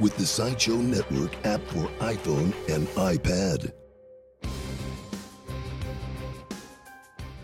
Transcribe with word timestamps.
with 0.00 0.16
the 0.16 0.26
Sideshow 0.26 0.76
Network 0.76 1.34
app 1.44 1.60
for 1.68 1.88
iPhone 2.00 2.52
and 2.68 2.86
iPad. 2.88 3.72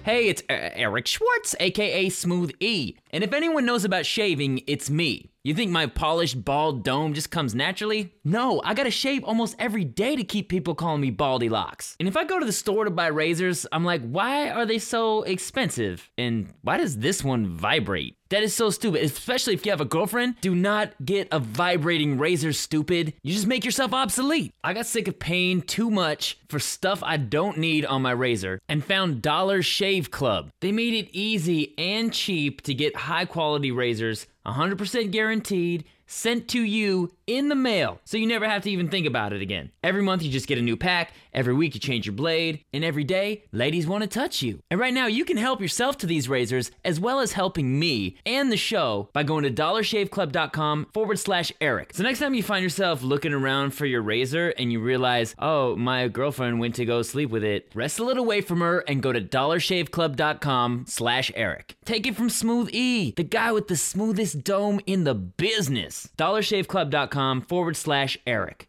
Hey, 0.04 0.28
it's 0.28 0.42
Eric 0.50 1.06
Schwartz, 1.06 1.54
aka 1.60 2.10
Smooth 2.10 2.52
E. 2.60 2.94
And 3.10 3.24
if 3.24 3.32
anyone 3.32 3.64
knows 3.64 3.86
about 3.86 4.04
shaving, 4.04 4.62
it's 4.66 4.90
me. 4.90 5.30
You 5.46 5.52
think 5.52 5.70
my 5.70 5.84
polished 5.84 6.42
bald 6.42 6.84
dome 6.84 7.12
just 7.12 7.30
comes 7.30 7.54
naturally? 7.54 8.14
No, 8.24 8.62
I 8.64 8.72
gotta 8.72 8.90
shave 8.90 9.22
almost 9.24 9.56
every 9.58 9.84
day 9.84 10.16
to 10.16 10.24
keep 10.24 10.48
people 10.48 10.74
calling 10.74 11.02
me 11.02 11.10
Baldy 11.10 11.50
Locks. 11.50 11.96
And 12.00 12.08
if 12.08 12.16
I 12.16 12.24
go 12.24 12.40
to 12.40 12.46
the 12.46 12.50
store 12.50 12.84
to 12.84 12.90
buy 12.90 13.08
razors, 13.08 13.66
I'm 13.70 13.84
like, 13.84 14.00
why 14.00 14.48
are 14.48 14.64
they 14.64 14.78
so 14.78 15.22
expensive? 15.24 16.10
And 16.16 16.54
why 16.62 16.78
does 16.78 16.96
this 16.96 17.22
one 17.22 17.46
vibrate? 17.46 18.16
That 18.30 18.42
is 18.42 18.54
so 18.54 18.70
stupid, 18.70 19.04
especially 19.04 19.52
if 19.52 19.66
you 19.66 19.70
have 19.70 19.82
a 19.82 19.84
girlfriend. 19.84 20.40
Do 20.40 20.54
not 20.54 20.94
get 21.04 21.28
a 21.30 21.38
vibrating 21.38 22.16
razor, 22.16 22.54
stupid. 22.54 23.12
You 23.22 23.34
just 23.34 23.46
make 23.46 23.66
yourself 23.66 23.92
obsolete. 23.92 24.54
I 24.64 24.72
got 24.72 24.86
sick 24.86 25.08
of 25.08 25.18
paying 25.18 25.60
too 25.60 25.90
much 25.90 26.38
for 26.48 26.58
stuff 26.58 27.02
I 27.02 27.18
don't 27.18 27.58
need 27.58 27.84
on 27.84 28.00
my 28.00 28.12
razor 28.12 28.60
and 28.68 28.82
found 28.82 29.20
Dollar 29.20 29.60
Shave 29.60 30.10
Club. 30.10 30.48
They 30.62 30.72
made 30.72 30.94
it 30.94 31.10
easy 31.12 31.74
and 31.76 32.14
cheap 32.14 32.62
to 32.62 32.72
get 32.72 32.96
high 32.96 33.26
quality 33.26 33.70
razors 33.70 34.26
100% 34.46 35.10
guaranteed, 35.10 35.84
sent 36.14 36.48
to 36.48 36.62
you 36.62 37.12
in 37.26 37.48
the 37.48 37.54
mail, 37.54 38.00
so 38.04 38.16
you 38.16 38.26
never 38.26 38.46
have 38.46 38.62
to 38.62 38.70
even 38.70 38.88
think 38.88 39.06
about 39.06 39.32
it 39.32 39.40
again. 39.40 39.70
Every 39.82 40.02
month 40.02 40.22
you 40.22 40.30
just 40.30 40.46
get 40.46 40.58
a 40.58 40.62
new 40.62 40.76
pack, 40.76 41.12
every 41.32 41.54
week 41.54 41.74
you 41.74 41.80
change 41.80 42.06
your 42.06 42.14
blade, 42.14 42.62
and 42.72 42.84
every 42.84 43.04
day 43.04 43.44
ladies 43.50 43.86
want 43.86 44.02
to 44.02 44.08
touch 44.08 44.42
you. 44.42 44.60
And 44.70 44.78
right 44.78 44.92
now 44.92 45.06
you 45.06 45.24
can 45.24 45.36
help 45.36 45.60
yourself 45.60 45.98
to 45.98 46.06
these 46.06 46.28
razors 46.28 46.70
as 46.84 47.00
well 47.00 47.20
as 47.20 47.32
helping 47.32 47.78
me 47.78 48.16
and 48.26 48.52
the 48.52 48.56
show 48.56 49.08
by 49.12 49.22
going 49.22 49.44
to 49.44 49.50
dollarshaveclub.com 49.50 50.88
forward 50.92 51.18
slash 51.18 51.50
Eric. 51.60 51.92
So 51.94 52.02
next 52.02 52.18
time 52.18 52.34
you 52.34 52.42
find 52.42 52.62
yourself 52.62 53.02
looking 53.02 53.32
around 53.32 53.70
for 53.70 53.86
your 53.86 54.02
razor 54.02 54.50
and 54.58 54.70
you 54.70 54.80
realize, 54.80 55.34
oh, 55.38 55.76
my 55.76 56.08
girlfriend 56.08 56.60
went 56.60 56.74
to 56.76 56.84
go 56.84 57.02
sleep 57.02 57.30
with 57.30 57.44
it, 57.44 57.70
rest 57.74 57.98
a 57.98 58.04
little 58.04 58.24
away 58.24 58.40
from 58.40 58.60
her 58.60 58.80
and 58.80 59.02
go 59.02 59.12
to 59.12 59.20
dollarshaveclub.com 59.20 60.84
slash 60.86 61.32
Eric. 61.34 61.76
Take 61.84 62.06
it 62.06 62.16
from 62.16 62.30
Smooth 62.30 62.68
E, 62.72 63.12
the 63.12 63.24
guy 63.24 63.50
with 63.52 63.68
the 63.68 63.76
smoothest 63.76 64.44
dome 64.44 64.80
in 64.86 65.04
the 65.04 65.14
business. 65.14 66.03
dollarshaveclub.com 66.16 67.42
forward 67.42 67.76
slash 67.76 68.18
Eric. 68.26 68.68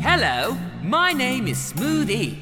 Hello, 0.00 0.56
my 0.82 1.12
name 1.12 1.46
is 1.46 1.58
Smooth 1.58 2.10
E, 2.10 2.38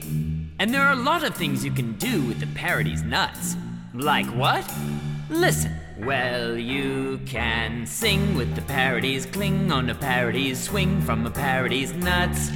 and 0.59 0.73
there 0.73 0.83
are 0.83 0.93
a 0.93 1.03
lot 1.03 1.25
of 1.25 1.34
things 1.34 1.65
you 1.65 1.70
can 1.70 1.95
do 1.95 2.23
with 2.23 2.41
the 2.41 2.47
parody's 2.55 3.03
nuts. 3.03 3.56
Like 3.95 4.27
what? 4.27 4.70
Listen. 5.28 5.73
Well, 5.98 6.59
you 6.59 7.19
can 7.25 7.87
sing 7.87 8.34
with 8.34 8.55
the 8.55 8.61
parodies, 8.62 9.25
cling 9.25 9.73
on 9.73 9.87
the 9.87 9.95
parodies, 9.95 10.61
swing 10.61 11.00
from 11.00 11.25
the 11.25 11.31
parodies' 11.31 11.95
nuts. 11.95 12.50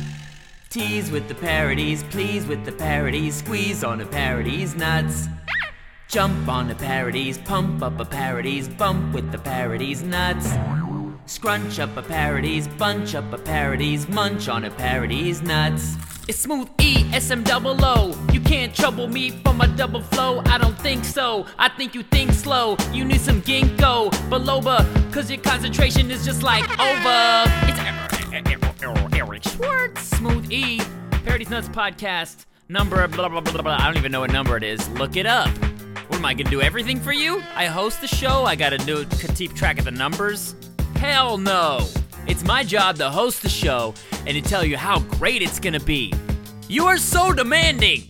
Tease 0.69 1.11
with 1.11 1.27
the 1.27 1.35
parodies, 1.35 2.05
please 2.05 2.47
with 2.47 2.67
the 2.67 2.73
parodies, 2.73 3.37
squeeze 3.37 3.83
on 3.83 3.99
the 3.99 4.05
parodies' 4.05 4.77
nuts. 4.77 5.27
Jump 6.11 6.49
on 6.49 6.67
the 6.67 6.75
parodies, 6.75 7.39
pump 7.39 7.85
up 7.85 8.01
a 8.01 8.05
parodies, 8.05 8.69
bump 8.69 9.15
with 9.15 9.31
the 9.31 9.39
parodies' 9.39 10.03
nuts. 10.03 10.53
Scrunch 11.27 11.79
up 11.79 11.97
a 11.97 12.03
parodies, 12.03 12.67
bunch 12.67 13.15
up 13.15 13.33
a 13.33 13.39
parodies, 13.39 14.09
munch 14.09 14.49
on 14.49 14.65
a 14.65 14.71
parodies' 14.73 15.41
nuts. 15.41 15.95
It's 16.27 16.41
smooth 16.41 16.69
E 16.81 17.05
double 17.45 17.77
O. 17.85 18.19
You 18.33 18.41
can't 18.41 18.75
trouble 18.75 19.07
me 19.07 19.31
for 19.45 19.55
my 19.55 19.69
double 19.69 20.01
flow. 20.01 20.43
I 20.47 20.59
don't 20.59 20.77
think 20.81 21.05
so. 21.05 21.47
I 21.61 21.69
think 21.69 21.95
you 21.95 22.03
think 22.03 22.33
slow. 22.33 22.77
You 22.93 23.05
need 23.05 23.21
some 23.21 23.41
ginkgo 23.43 24.11
biloba, 24.29 24.85
cause 25.13 25.31
your 25.31 25.41
concentration 25.41 26.11
is 26.11 26.25
just 26.25 26.43
like 26.43 26.65
over. 26.81 27.45
It's 27.69 27.79
Eric 29.15 29.45
Schwartz, 29.45 30.03
Smooth 30.19 30.51
E, 30.51 30.81
Parodies 31.25 31.51
Nuts 31.51 31.69
Podcast, 31.69 32.47
number 32.69 33.07
blah 33.07 33.29
blah 33.29 33.41
blah 33.41 33.53
blah 33.53 33.63
blah. 33.63 33.77
I 33.77 33.85
don't 33.85 33.97
even 33.97 34.11
know 34.11 34.21
what 34.21 34.33
number 34.33 34.57
it 34.57 34.65
is. 34.65 34.89
Look 34.89 35.15
it 35.15 35.27
up. 35.27 35.51
What 36.11 36.19
am 36.19 36.27
I 36.27 36.35
gonna 36.35 36.51
do 36.51 36.61
everything 36.61 36.99
for 36.99 37.13
you? 37.13 37.41
I 37.55 37.67
host 37.67 38.01
the 38.01 38.09
show. 38.09 38.45
I 38.45 38.57
gotta 38.57 38.79
do 38.79 39.07
keep 39.37 39.55
track 39.55 39.79
of 39.79 39.85
the 39.85 39.93
numbers. 39.93 40.57
Hell 40.97 41.39
no. 41.39 41.87
It's 42.27 42.43
my 42.43 42.65
job 42.65 42.97
to 42.97 43.09
host 43.09 43.43
the 43.43 43.49
show 43.49 43.95
and 44.27 44.31
to 44.31 44.43
tell 44.43 44.65
you 44.65 44.77
how 44.77 44.99
great 44.99 45.41
it's 45.41 45.61
gonna 45.61 45.79
be. 45.79 46.13
You 46.69 46.87
are 46.87 46.99
so 46.99 47.33
demanding. 47.33 48.09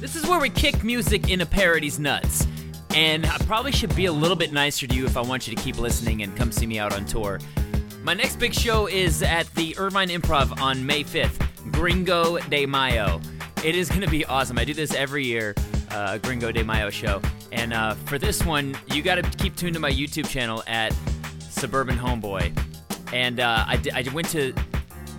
This 0.00 0.16
is 0.16 0.26
where 0.26 0.40
we 0.40 0.48
kick 0.48 0.82
music 0.82 1.28
into 1.28 1.44
parodies 1.44 1.98
nuts. 1.98 2.46
And 2.94 3.26
I 3.26 3.36
probably 3.40 3.70
should 3.70 3.94
be 3.94 4.06
a 4.06 4.12
little 4.12 4.34
bit 4.34 4.50
nicer 4.50 4.86
to 4.86 4.94
you 4.94 5.04
if 5.04 5.18
I 5.18 5.20
want 5.20 5.46
you 5.46 5.54
to 5.54 5.62
keep 5.62 5.78
listening 5.78 6.22
and 6.22 6.34
come 6.38 6.50
see 6.50 6.66
me 6.66 6.78
out 6.78 6.94
on 6.94 7.04
tour. 7.04 7.38
My 8.02 8.14
next 8.14 8.36
big 8.36 8.54
show 8.54 8.86
is 8.86 9.22
at 9.22 9.46
the 9.56 9.76
Irvine 9.76 10.08
Improv 10.08 10.58
on 10.62 10.86
May 10.86 11.04
5th, 11.04 11.70
Gringo 11.70 12.38
de 12.38 12.64
Mayo. 12.64 13.20
It 13.62 13.74
is 13.74 13.90
going 13.90 14.00
to 14.00 14.08
be 14.08 14.24
awesome. 14.24 14.58
I 14.58 14.64
do 14.64 14.72
this 14.72 14.94
every 14.94 15.26
year, 15.26 15.54
uh, 15.90 16.18
Gringo 16.18 16.52
de 16.52 16.62
Mayo 16.62 16.90
show. 16.90 17.20
And 17.52 17.72
uh, 17.72 17.94
for 17.94 18.18
this 18.18 18.44
one, 18.44 18.76
you 18.88 19.02
got 19.02 19.16
to 19.16 19.22
keep 19.22 19.56
tuned 19.56 19.74
to 19.74 19.80
my 19.80 19.90
YouTube 19.90 20.28
channel 20.28 20.62
at 20.66 20.94
Suburban 21.40 21.96
Homeboy. 21.96 22.56
And 23.12 23.40
uh, 23.40 23.64
I, 23.66 23.76
d- 23.76 23.90
I 23.90 24.02
went 24.12 24.28
to 24.30 24.52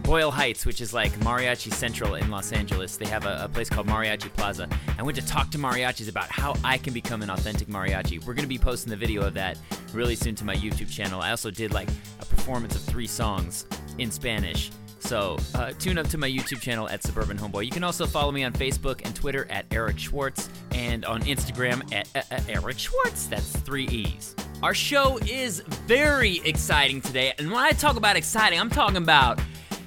Boyle 0.04 0.32
Heights, 0.32 0.66
which 0.66 0.82
is 0.82 0.94
like 0.94 1.12
Mariachi 1.20 1.72
Central 1.72 2.16
in 2.16 2.32
Los 2.32 2.52
Angeles. 2.52 2.98
They 2.98 3.06
have 3.06 3.26
a, 3.26 3.44
a 3.44 3.48
place 3.50 3.70
called 3.70 3.88
Mariachi 3.88 4.34
Plaza. 4.34 4.68
I 4.98 5.04
went 5.04 5.18
to 5.18 5.26
talk 5.26 5.52
to 5.52 5.58
mariachis 5.60 6.10
about 6.10 6.30
how 6.30 6.56
I 6.64 6.78
can 6.80 6.94
become 6.94 7.22
an 7.22 7.30
authentic 7.30 7.68
mariachi. 7.68 8.26
We're 8.26 8.34
going 8.34 8.44
to 8.44 8.48
be 8.48 8.58
posting 8.58 8.90
the 8.90 8.98
video 8.98 9.22
of 9.22 9.36
that 9.36 9.60
really 9.94 10.16
soon 10.16 10.34
to 10.36 10.46
my 10.46 10.56
YouTube 10.56 10.90
channel. 10.90 11.22
I 11.22 11.30
also 11.30 11.52
did 11.52 11.74
like 11.74 11.90
a 12.20 12.26
performance 12.26 12.76
of 12.76 12.82
three 12.82 13.06
songs 13.06 13.68
in 14.00 14.10
Spanish. 14.10 14.72
So 15.00 15.38
uh, 15.56 15.72
tune 15.80 15.98
up 15.98 16.08
to 16.10 16.18
my 16.18 16.30
YouTube 16.30 16.62
channel 16.62 16.88
at 16.90 17.04
Suburban 17.04 17.38
Homeboy. 17.38 17.66
You 17.66 17.72
can 17.72 17.84
also 17.84 18.06
follow 18.06 18.32
me 18.32 18.44
on 18.44 18.54
Facebook 18.54 19.02
and 19.06 19.16
Twitter 19.16 19.48
at 19.50 19.66
Eric 19.72 19.98
Schwartz 19.98 20.50
and 20.72 21.06
on 21.06 21.22
Instagram 21.24 21.92
at 21.94 22.08
uh, 22.16 22.36
uh, 22.36 22.42
Eric 22.48 22.78
Schwartz. 22.78 23.28
That's 23.28 23.52
three 23.52 23.88
E's. 23.88 24.36
Our 24.62 24.74
show 24.74 25.18
is 25.20 25.62
very 25.88 26.42
exciting 26.46 27.02
today. 27.02 27.34
And 27.38 27.50
when 27.50 27.64
I 27.64 27.72
talk 27.72 27.96
about 27.96 28.18
exciting, 28.18 28.60
I'm 28.60 28.70
talking 28.70 28.98
about 28.98 29.40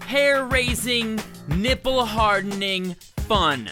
hair 0.07 0.45
raising, 0.45 1.21
nipple 1.49 2.05
hardening 2.05 2.95
fun. 3.29 3.71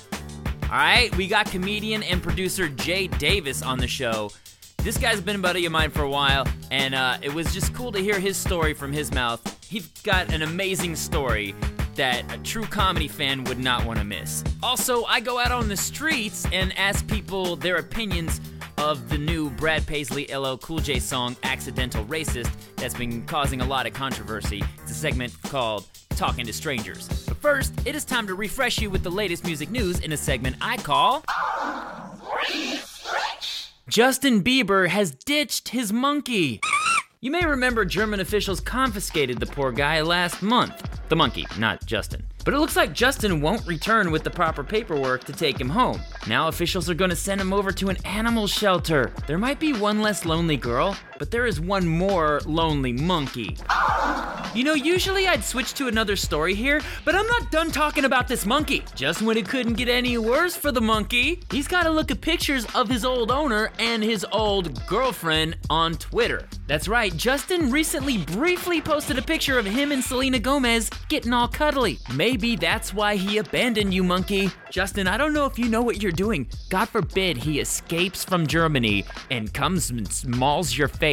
All 0.65 0.77
right, 0.77 1.15
we 1.17 1.27
got 1.27 1.51
comedian 1.51 2.03
and 2.03 2.23
producer 2.23 2.69
Jay 2.69 3.09
Davis 3.09 3.63
on 3.63 3.79
the 3.79 3.89
show. 3.89 4.31
This 4.79 4.97
guy's 4.97 5.21
been 5.21 5.37
a 5.37 5.41
buddy 5.41 5.67
of 5.67 5.73
mine 5.73 5.91
for 5.91 6.03
a 6.03 6.09
while, 6.09 6.47
and 6.71 6.95
uh, 6.95 7.19
it 7.23 7.35
was 7.35 7.53
just 7.53 7.75
cool 7.75 7.93
to 7.93 7.99
hear 7.99 8.21
his 8.21 8.37
story 8.37 8.73
from 8.73 8.93
his 8.93 9.13
mouth. 9.13 9.60
He's 9.71 9.87
got 10.03 10.35
an 10.35 10.43
amazing 10.43 10.97
story 10.97 11.55
that 11.95 12.25
a 12.35 12.39
true 12.39 12.65
comedy 12.65 13.07
fan 13.07 13.45
would 13.45 13.61
not 13.61 13.85
want 13.85 14.01
to 14.01 14.05
miss. 14.05 14.43
Also, 14.65 15.05
I 15.05 15.21
go 15.21 15.39
out 15.39 15.53
on 15.53 15.69
the 15.69 15.77
streets 15.77 16.45
and 16.53 16.77
ask 16.77 17.07
people 17.07 17.55
their 17.55 17.77
opinions 17.77 18.41
of 18.79 19.09
the 19.09 19.17
new 19.17 19.49
Brad 19.51 19.87
Paisley 19.87 20.27
LL 20.27 20.57
Cool 20.57 20.81
J 20.81 20.99
song 20.99 21.37
Accidental 21.45 22.05
Racist 22.07 22.51
that's 22.75 22.95
been 22.95 23.25
causing 23.27 23.61
a 23.61 23.65
lot 23.65 23.87
of 23.87 23.93
controversy. 23.93 24.61
It's 24.83 24.91
a 24.91 24.95
segment 24.95 25.41
called 25.45 25.87
Talking 26.17 26.47
to 26.47 26.53
Strangers. 26.53 27.07
But 27.29 27.37
first, 27.37 27.73
it 27.87 27.95
is 27.95 28.05
time 28.05 28.27
to 28.27 28.35
refresh 28.35 28.81
you 28.81 28.91
with 28.91 29.05
the 29.05 29.11
latest 29.13 29.45
music 29.45 29.71
news 29.71 30.01
in 30.01 30.11
a 30.11 30.17
segment 30.17 30.57
I 30.61 30.79
call 30.79 31.23
Justin 33.89 34.43
Bieber 34.43 34.89
has 34.89 35.13
ditched 35.13 35.69
his 35.69 35.93
monkey. 35.93 36.61
You 37.23 37.31
may 37.31 37.45
remember 37.45 37.85
German 37.85 38.21
officials 38.21 38.61
confiscated 38.61 39.37
the 39.41 39.47
poor 39.47 39.73
guy 39.73 40.01
last 40.01 40.41
month. 40.41 40.89
The 41.11 41.17
monkey, 41.17 41.47
not 41.59 41.85
Justin. 41.85 42.25
But 42.47 42.55
it 42.55 42.59
looks 42.59 42.77
like 42.77 42.95
Justin 42.95 43.43
won't 43.43 43.67
return 43.67 44.11
with 44.11 44.25
the 44.25 44.31
proper 44.31 44.65
paperwork 44.65 45.25
to 45.25 45.35
take 45.35 45.61
him 45.61 45.69
home. 45.69 46.01
Now 46.27 46.49
officials 46.49 46.89
are 46.89 46.95
going 46.95 47.11
to 47.11 47.17
send 47.17 47.39
him 47.39 47.53
over 47.53 47.73
to 47.73 47.91
an 47.91 47.99
animal 48.07 48.47
shelter. 48.47 49.13
There 49.27 49.37
might 49.37 49.61
be 49.61 49.75
one 49.75 50.01
less 50.01 50.25
lonely 50.25 50.57
girl, 50.57 50.97
but 51.21 51.31
there 51.31 51.47
is 51.47 51.61
one 51.61 51.87
more 51.87 52.41
lonely 52.47 52.95
monkey. 52.95 53.55
You 54.55 54.65
know, 54.65 54.73
usually 54.73 55.29
I'd 55.29 55.45
switch 55.45 55.75
to 55.75 55.87
another 55.87 56.17
story 56.17 56.55
here, 56.55 56.81
but 57.05 57.15
I'm 57.15 57.27
not 57.27 57.53
done 57.53 57.71
talking 57.71 58.07
about 58.07 58.27
this 58.27 58.47
monkey. 58.47 58.83
Just 58.97 59.21
when 59.21 59.37
it 59.37 59.47
couldn't 59.47 59.75
get 59.75 59.89
any 59.89 60.17
worse 60.17 60.57
for 60.57 60.73
the 60.73 60.81
monkey, 60.81 61.43
he's 61.53 61.69
got 61.69 61.83
to 61.85 61.91
look 61.91 62.11
at 62.11 62.23
pictures 62.23 62.65
of 62.75 62.89
his 62.89 63.05
old 63.05 63.31
owner 63.31 63.71
and 63.79 64.03
his 64.03 64.27
old 64.33 64.85
girlfriend 64.87 65.59
on 65.69 65.93
Twitter. 65.95 66.49
That's 66.67 66.89
right, 66.89 67.15
Justin 67.15 67.71
recently 67.71 68.19
briefly 68.19 68.81
posted 68.81 69.19
a 69.19 69.23
picture 69.23 69.59
of 69.59 69.67
him 69.67 69.93
and 69.93 70.03
Selena 70.03 70.39
Gomez 70.39 70.89
getting 71.09 71.35
all 71.35 71.49
cuddly. 71.49 71.99
Maybe 72.15 72.57
that's 72.57 72.95
why 72.95 73.17
he 73.17 73.39
abandoned 73.39 73.93
you, 73.93 74.03
monkey. 74.03 74.51
Justin, 74.71 75.07
I 75.07 75.19
don't 75.19 75.35
know 75.35 75.45
if 75.45 75.59
you 75.59 75.69
know 75.69 75.83
what 75.83 76.03
you're 76.03 76.13
doing. 76.13 76.49
God 76.71 76.89
forbid 76.89 77.37
he 77.37 77.61
escapes 77.61 78.25
from 78.25 78.47
Germany 78.47 79.05
and 79.31 79.53
comes 79.53 79.91
and 79.91 80.09
mauls 80.27 80.77
your 80.77 80.89
face. 80.89 81.10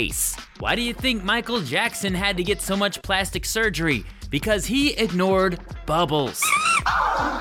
Why 0.59 0.75
do 0.75 0.83
you 0.83 0.93
think 0.93 1.23
Michael 1.23 1.61
Jackson 1.61 2.13
had 2.13 2.37
to 2.37 2.43
get 2.43 2.61
so 2.61 2.77
much 2.77 3.01
plastic 3.01 3.45
surgery? 3.45 4.05
Because 4.29 4.67
he 4.67 4.93
ignored 4.93 5.59
bubbles. 5.87 6.43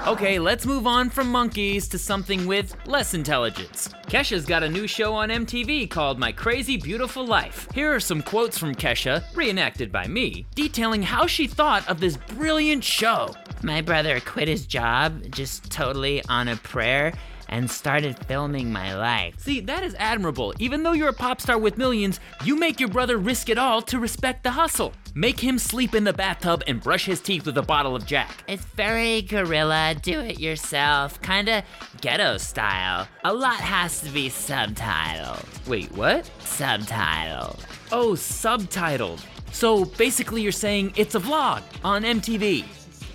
Okay, 0.06 0.38
let's 0.38 0.64
move 0.64 0.86
on 0.86 1.10
from 1.10 1.30
monkeys 1.30 1.86
to 1.88 1.98
something 1.98 2.46
with 2.46 2.74
less 2.86 3.12
intelligence. 3.12 3.88
Kesha's 4.06 4.46
got 4.46 4.62
a 4.62 4.70
new 4.70 4.86
show 4.86 5.12
on 5.12 5.28
MTV 5.28 5.90
called 5.90 6.18
My 6.18 6.32
Crazy 6.32 6.78
Beautiful 6.78 7.26
Life. 7.26 7.68
Here 7.74 7.94
are 7.94 8.00
some 8.00 8.22
quotes 8.22 8.56
from 8.56 8.74
Kesha, 8.74 9.22
reenacted 9.34 9.92
by 9.92 10.06
me, 10.06 10.46
detailing 10.54 11.02
how 11.02 11.26
she 11.26 11.46
thought 11.46 11.86
of 11.88 12.00
this 12.00 12.16
brilliant 12.16 12.82
show. 12.82 13.34
My 13.62 13.82
brother 13.82 14.18
quit 14.20 14.48
his 14.48 14.64
job 14.64 15.30
just 15.30 15.70
totally 15.70 16.24
on 16.30 16.48
a 16.48 16.56
prayer 16.56 17.12
and 17.48 17.70
started 17.70 18.18
filming 18.26 18.72
my 18.72 18.94
life. 18.96 19.34
See, 19.38 19.60
that 19.60 19.82
is 19.82 19.94
admirable. 19.98 20.54
Even 20.58 20.82
though 20.82 20.92
you're 20.92 21.08
a 21.08 21.12
pop 21.12 21.40
star 21.40 21.58
with 21.58 21.78
millions, 21.78 22.20
you 22.44 22.56
make 22.56 22.80
your 22.80 22.88
brother 22.88 23.16
risk 23.16 23.48
it 23.48 23.58
all 23.58 23.82
to 23.82 23.98
respect 23.98 24.42
the 24.42 24.50
hustle. 24.50 24.92
Make 25.14 25.40
him 25.40 25.58
sleep 25.58 25.94
in 25.94 26.04
the 26.04 26.12
bathtub 26.12 26.62
and 26.66 26.82
brush 26.82 27.06
his 27.06 27.20
teeth 27.20 27.46
with 27.46 27.56
a 27.58 27.62
bottle 27.62 27.96
of 27.96 28.06
Jack. 28.06 28.44
It's 28.48 28.64
very 28.64 29.22
guerrilla, 29.22 29.94
do 30.00 30.20
it 30.20 30.38
yourself, 30.40 31.20
kinda 31.22 31.64
ghetto 32.00 32.36
style. 32.38 33.08
A 33.24 33.32
lot 33.32 33.56
has 33.56 34.00
to 34.00 34.10
be 34.10 34.28
subtitled. 34.28 35.44
Wait, 35.66 35.90
what? 35.92 36.30
Subtitled. 36.40 37.60
Oh, 37.92 38.12
subtitled. 38.12 39.20
So 39.52 39.86
basically, 39.86 40.42
you're 40.42 40.52
saying 40.52 40.92
it's 40.96 41.14
a 41.14 41.20
vlog 41.20 41.62
on 41.82 42.02
MTV. 42.02 42.64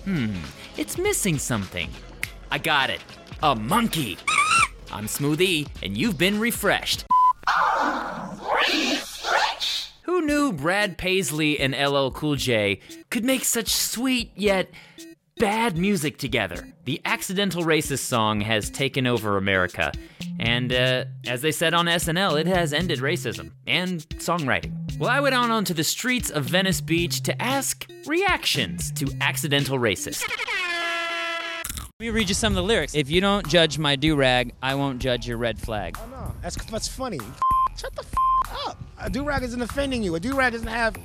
Hmm, 0.04 0.34
it's 0.76 0.98
missing 0.98 1.38
something. 1.38 1.88
I 2.50 2.58
got 2.58 2.90
it. 2.90 3.00
A 3.44 3.56
monkey. 3.56 4.18
I'm 4.92 5.06
Smoothie, 5.06 5.66
and 5.82 5.96
you've 5.98 6.16
been 6.16 6.38
refreshed. 6.38 7.04
Who 10.04 10.20
knew 10.20 10.52
Brad 10.52 10.96
Paisley 10.96 11.58
and 11.58 11.74
LL 11.74 12.10
Cool 12.10 12.36
J 12.36 12.78
could 13.10 13.24
make 13.24 13.44
such 13.44 13.70
sweet 13.70 14.30
yet 14.36 14.70
bad 15.38 15.76
music 15.76 16.18
together? 16.18 16.68
The 16.84 17.00
Accidental 17.04 17.64
Racist 17.64 18.04
song 18.04 18.42
has 18.42 18.70
taken 18.70 19.08
over 19.08 19.36
America, 19.36 19.90
and 20.38 20.72
uh, 20.72 21.06
as 21.26 21.42
they 21.42 21.50
said 21.50 21.74
on 21.74 21.86
SNL, 21.86 22.40
it 22.40 22.46
has 22.46 22.72
ended 22.72 23.00
racism 23.00 23.50
and 23.66 24.08
songwriting. 24.18 24.96
Well, 24.98 25.10
I 25.10 25.18
went 25.18 25.34
out 25.34 25.50
onto 25.50 25.74
the 25.74 25.82
streets 25.82 26.30
of 26.30 26.44
Venice 26.44 26.80
Beach 26.80 27.22
to 27.22 27.42
ask 27.42 27.90
reactions 28.06 28.92
to 28.92 29.08
Accidental 29.20 29.80
Racist. 29.80 30.22
Let 32.02 32.06
me 32.08 32.18
read 32.18 32.28
you 32.30 32.34
some 32.34 32.50
of 32.50 32.56
the 32.56 32.64
lyrics. 32.64 32.96
If 32.96 33.10
you 33.10 33.20
don't 33.20 33.46
judge 33.46 33.78
my 33.78 33.94
do 33.94 34.16
rag, 34.16 34.54
I 34.60 34.74
won't 34.74 34.98
judge 34.98 35.24
your 35.28 35.36
red 35.36 35.56
flag. 35.56 35.96
Oh, 36.00 36.08
no, 36.10 36.34
that's 36.42 36.56
that's 36.64 36.88
funny. 36.88 37.20
Shut 37.76 37.94
the 37.94 38.02
f- 38.02 38.66
up. 38.66 38.76
A 38.98 39.08
do 39.08 39.22
rag 39.22 39.44
isn't 39.44 39.62
offending 39.62 40.02
you. 40.02 40.16
A 40.16 40.18
do 40.18 40.36
rag 40.36 40.52
doesn't 40.52 40.66
have 40.66 40.96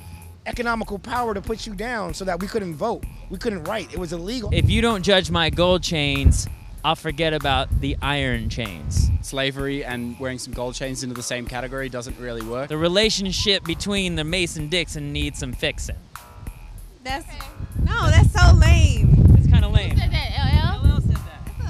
economical 0.46 0.98
power 0.98 1.34
to 1.34 1.40
put 1.40 1.68
you 1.68 1.74
down, 1.74 2.14
so 2.14 2.24
that 2.24 2.40
we 2.40 2.48
couldn't 2.48 2.74
vote, 2.74 3.04
we 3.30 3.38
couldn't 3.38 3.62
write. 3.62 3.92
It 3.92 3.98
was 4.00 4.12
illegal. 4.12 4.50
If 4.52 4.68
you 4.68 4.82
don't 4.82 5.04
judge 5.04 5.30
my 5.30 5.50
gold 5.50 5.84
chains, 5.84 6.48
I'll 6.84 6.96
forget 6.96 7.32
about 7.32 7.80
the 7.80 7.96
iron 8.02 8.48
chains. 8.48 9.08
Slavery 9.22 9.84
and 9.84 10.18
wearing 10.18 10.40
some 10.40 10.52
gold 10.52 10.74
chains 10.74 11.04
into 11.04 11.14
the 11.14 11.22
same 11.22 11.46
category 11.46 11.88
doesn't 11.88 12.18
really 12.18 12.42
work. 12.42 12.70
The 12.70 12.76
relationship 12.76 13.62
between 13.62 14.16
the 14.16 14.24
Mason 14.24 14.68
Dixon 14.68 15.12
needs 15.12 15.38
some 15.38 15.52
fixing. 15.52 15.94
That's 17.04 17.24
no, 17.84 18.10
that's 18.10 18.32
so 18.32 18.52
lame. 18.56 19.36
It's 19.38 19.46
kind 19.46 19.64
of 19.64 19.70
lame. 19.70 19.96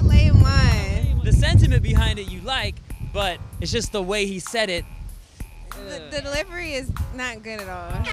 Lame 0.09 0.41
line. 0.41 1.21
The 1.23 1.31
sentiment 1.31 1.83
behind 1.83 2.19
it 2.19 2.29
you 2.29 2.41
like, 2.41 2.75
but 3.13 3.39
it's 3.61 3.71
just 3.71 3.91
the 3.91 4.01
way 4.01 4.25
he 4.25 4.39
said 4.39 4.69
it. 4.69 4.83
The, 5.69 6.07
the 6.11 6.21
delivery 6.21 6.73
is 6.73 6.91
not 7.15 7.43
good 7.43 7.61
at 7.61 7.69
all. 7.69 8.03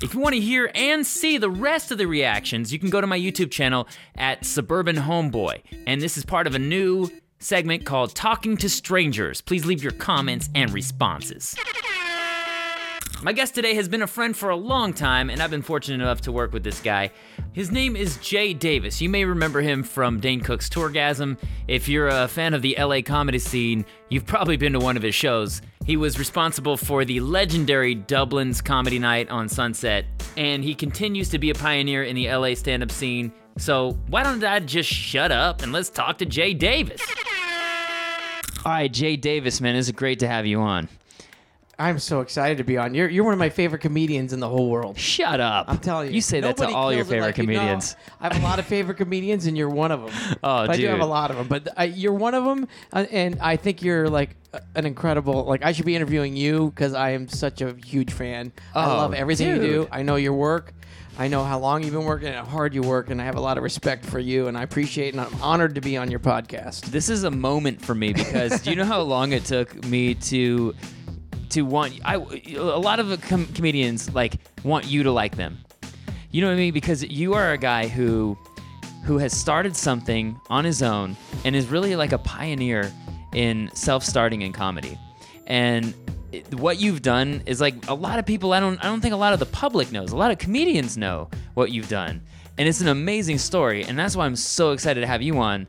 If 0.00 0.14
you 0.14 0.20
want 0.20 0.34
to 0.34 0.40
hear 0.40 0.70
and 0.74 1.06
see 1.06 1.38
the 1.38 1.50
rest 1.50 1.90
of 1.90 1.98
the 1.98 2.06
reactions, 2.06 2.72
you 2.72 2.78
can 2.78 2.88
go 2.88 3.00
to 3.00 3.06
my 3.06 3.18
YouTube 3.18 3.50
channel 3.50 3.88
at 4.16 4.44
Suburban 4.46 4.96
Homeboy. 4.96 5.60
And 5.86 6.00
this 6.00 6.16
is 6.16 6.24
part 6.24 6.46
of 6.46 6.54
a 6.54 6.58
new 6.58 7.10
segment 7.40 7.84
called 7.84 8.14
Talking 8.14 8.56
to 8.58 8.68
Strangers. 8.68 9.40
Please 9.40 9.64
leave 9.66 9.82
your 9.82 9.92
comments 9.92 10.48
and 10.54 10.72
responses. 10.72 11.56
My 13.20 13.32
guest 13.32 13.52
today 13.52 13.74
has 13.74 13.88
been 13.88 14.02
a 14.02 14.06
friend 14.06 14.36
for 14.36 14.50
a 14.50 14.56
long 14.56 14.92
time, 14.92 15.28
and 15.28 15.42
I've 15.42 15.50
been 15.50 15.62
fortunate 15.62 16.00
enough 16.00 16.20
to 16.20 16.30
work 16.30 16.52
with 16.52 16.62
this 16.62 16.80
guy. 16.80 17.10
His 17.52 17.72
name 17.72 17.96
is 17.96 18.16
Jay 18.18 18.54
Davis. 18.54 19.00
You 19.00 19.08
may 19.08 19.24
remember 19.24 19.60
him 19.60 19.82
from 19.82 20.20
Dane 20.20 20.40
Cook's 20.40 20.68
Tourgasm. 20.68 21.36
If 21.66 21.88
you're 21.88 22.06
a 22.06 22.28
fan 22.28 22.54
of 22.54 22.62
the 22.62 22.76
LA 22.78 23.00
comedy 23.00 23.40
scene, 23.40 23.84
you've 24.08 24.24
probably 24.24 24.56
been 24.56 24.72
to 24.74 24.78
one 24.78 24.96
of 24.96 25.02
his 25.02 25.16
shows. 25.16 25.62
He 25.84 25.96
was 25.96 26.16
responsible 26.16 26.76
for 26.76 27.04
the 27.04 27.18
legendary 27.18 27.96
Dublin's 27.96 28.60
Comedy 28.60 29.00
Night 29.00 29.28
on 29.30 29.48
Sunset, 29.48 30.04
and 30.36 30.62
he 30.62 30.76
continues 30.76 31.28
to 31.30 31.40
be 31.40 31.50
a 31.50 31.54
pioneer 31.54 32.04
in 32.04 32.14
the 32.14 32.32
LA 32.32 32.54
stand 32.54 32.84
up 32.84 32.92
scene. 32.92 33.32
So, 33.56 33.98
why 34.06 34.22
don't 34.22 34.44
I 34.44 34.60
just 34.60 34.88
shut 34.88 35.32
up 35.32 35.62
and 35.62 35.72
let's 35.72 35.90
talk 35.90 36.18
to 36.18 36.24
Jay 36.24 36.54
Davis? 36.54 37.00
All 38.64 38.70
right, 38.72 38.92
Jay 38.92 39.16
Davis, 39.16 39.60
man, 39.60 39.74
it's 39.74 39.90
great 39.90 40.20
to 40.20 40.28
have 40.28 40.46
you 40.46 40.60
on. 40.60 40.88
I'm 41.80 41.98
so 42.00 42.20
excited 42.22 42.58
to 42.58 42.64
be 42.64 42.76
on. 42.76 42.92
You're 42.94 43.08
you're 43.08 43.22
one 43.24 43.32
of 43.32 43.38
my 43.38 43.50
favorite 43.50 43.80
comedians 43.80 44.32
in 44.32 44.40
the 44.40 44.48
whole 44.48 44.68
world. 44.68 44.98
Shut 44.98 45.38
up. 45.38 45.66
I'm 45.68 45.78
telling 45.78 46.08
you. 46.08 46.14
You 46.14 46.20
say 46.20 46.40
that 46.40 46.56
to 46.56 46.62
Nobody 46.62 46.74
all 46.76 46.92
your 46.92 47.04
kills 47.04 47.08
it 47.08 47.14
favorite 47.14 47.26
like 47.26 47.38
you. 47.38 47.46
No, 47.46 47.52
comedians. 47.60 47.96
I 48.20 48.28
have 48.32 48.42
a 48.42 48.44
lot 48.44 48.58
of 48.58 48.66
favorite 48.66 48.96
comedians, 48.96 49.46
and 49.46 49.56
you're 49.56 49.68
one 49.68 49.92
of 49.92 50.00
them. 50.00 50.10
Oh, 50.42 50.66
But 50.66 50.70
I 50.70 50.76
do 50.76 50.86
have 50.86 51.00
a 51.00 51.06
lot 51.06 51.30
of 51.30 51.36
them, 51.36 51.46
but 51.46 51.68
I, 51.76 51.84
you're 51.84 52.12
one 52.14 52.34
of 52.34 52.44
them, 52.44 52.66
uh, 52.92 53.06
and 53.12 53.38
I 53.40 53.56
think 53.56 53.82
you're 53.82 54.08
like 54.08 54.36
a- 54.52 54.60
an 54.74 54.86
incredible. 54.86 55.44
Like 55.44 55.64
I 55.64 55.70
should 55.72 55.86
be 55.86 55.94
interviewing 55.94 56.36
you 56.36 56.70
because 56.70 56.94
I 56.94 57.10
am 57.10 57.28
such 57.28 57.60
a 57.60 57.74
huge 57.84 58.12
fan. 58.12 58.50
I 58.74 58.84
Oh, 58.84 58.88
love 58.96 59.14
everything 59.14 59.48
you 59.48 59.54
do. 59.56 59.60
dude. 59.82 59.88
I 59.92 60.02
know 60.02 60.16
your 60.16 60.32
work. 60.34 60.72
I 61.16 61.26
know 61.28 61.42
how 61.44 61.58
long 61.58 61.82
you've 61.82 61.94
been 61.94 62.04
working 62.04 62.28
and 62.28 62.36
how 62.36 62.44
hard 62.44 62.74
you 62.74 62.82
work, 62.82 63.10
and 63.10 63.20
I 63.20 63.24
have 63.24 63.34
a 63.36 63.40
lot 63.40 63.56
of 63.56 63.62
respect 63.64 64.04
for 64.04 64.18
you, 64.20 64.46
and 64.48 64.56
I 64.58 64.62
appreciate 64.64 65.14
and 65.14 65.20
I'm 65.20 65.42
honored 65.42 65.74
to 65.76 65.80
be 65.80 65.96
on 65.96 66.10
your 66.10 66.20
podcast. 66.20 66.82
This 66.86 67.08
is 67.08 67.22
a 67.24 67.30
moment 67.30 67.80
for 67.84 67.94
me 67.94 68.12
because 68.12 68.60
do 68.62 68.70
you 68.70 68.76
know 68.76 68.84
how 68.84 69.00
long 69.00 69.32
it 69.32 69.44
took 69.44 69.84
me 69.86 70.14
to 70.14 70.74
to 71.50 71.62
want 71.62 71.98
I 72.04 72.14
a 72.14 72.80
lot 72.80 73.00
of 73.00 73.20
com- 73.22 73.46
comedians 73.54 74.12
like 74.14 74.38
want 74.64 74.86
you 74.86 75.02
to 75.02 75.12
like 75.12 75.36
them. 75.36 75.58
You 76.30 76.42
know 76.42 76.48
what 76.48 76.54
I 76.54 76.56
mean? 76.56 76.74
Because 76.74 77.02
you 77.04 77.34
are 77.34 77.52
a 77.52 77.58
guy 77.58 77.88
who 77.88 78.36
who 79.04 79.18
has 79.18 79.32
started 79.32 79.74
something 79.74 80.38
on 80.50 80.64
his 80.64 80.82
own 80.82 81.16
and 81.44 81.56
is 81.56 81.68
really 81.68 81.96
like 81.96 82.12
a 82.12 82.18
pioneer 82.18 82.92
in 83.32 83.70
self-starting 83.72 84.42
in 84.42 84.52
comedy. 84.52 84.98
And 85.46 85.94
what 86.52 86.78
you've 86.78 87.00
done 87.00 87.42
is 87.46 87.60
like 87.60 87.88
a 87.88 87.94
lot 87.94 88.18
of 88.18 88.26
people 88.26 88.52
I 88.52 88.60
don't 88.60 88.78
I 88.84 88.88
don't 88.88 89.00
think 89.00 89.14
a 89.14 89.18
lot 89.18 89.32
of 89.32 89.38
the 89.38 89.46
public 89.46 89.90
knows. 89.92 90.12
A 90.12 90.16
lot 90.16 90.30
of 90.30 90.38
comedians 90.38 90.96
know 90.96 91.30
what 91.54 91.72
you've 91.72 91.88
done. 91.88 92.20
And 92.58 92.68
it's 92.68 92.80
an 92.80 92.88
amazing 92.88 93.38
story 93.38 93.84
and 93.84 93.98
that's 93.98 94.14
why 94.16 94.26
I'm 94.26 94.36
so 94.36 94.72
excited 94.72 95.00
to 95.00 95.06
have 95.06 95.22
you 95.22 95.38
on 95.38 95.66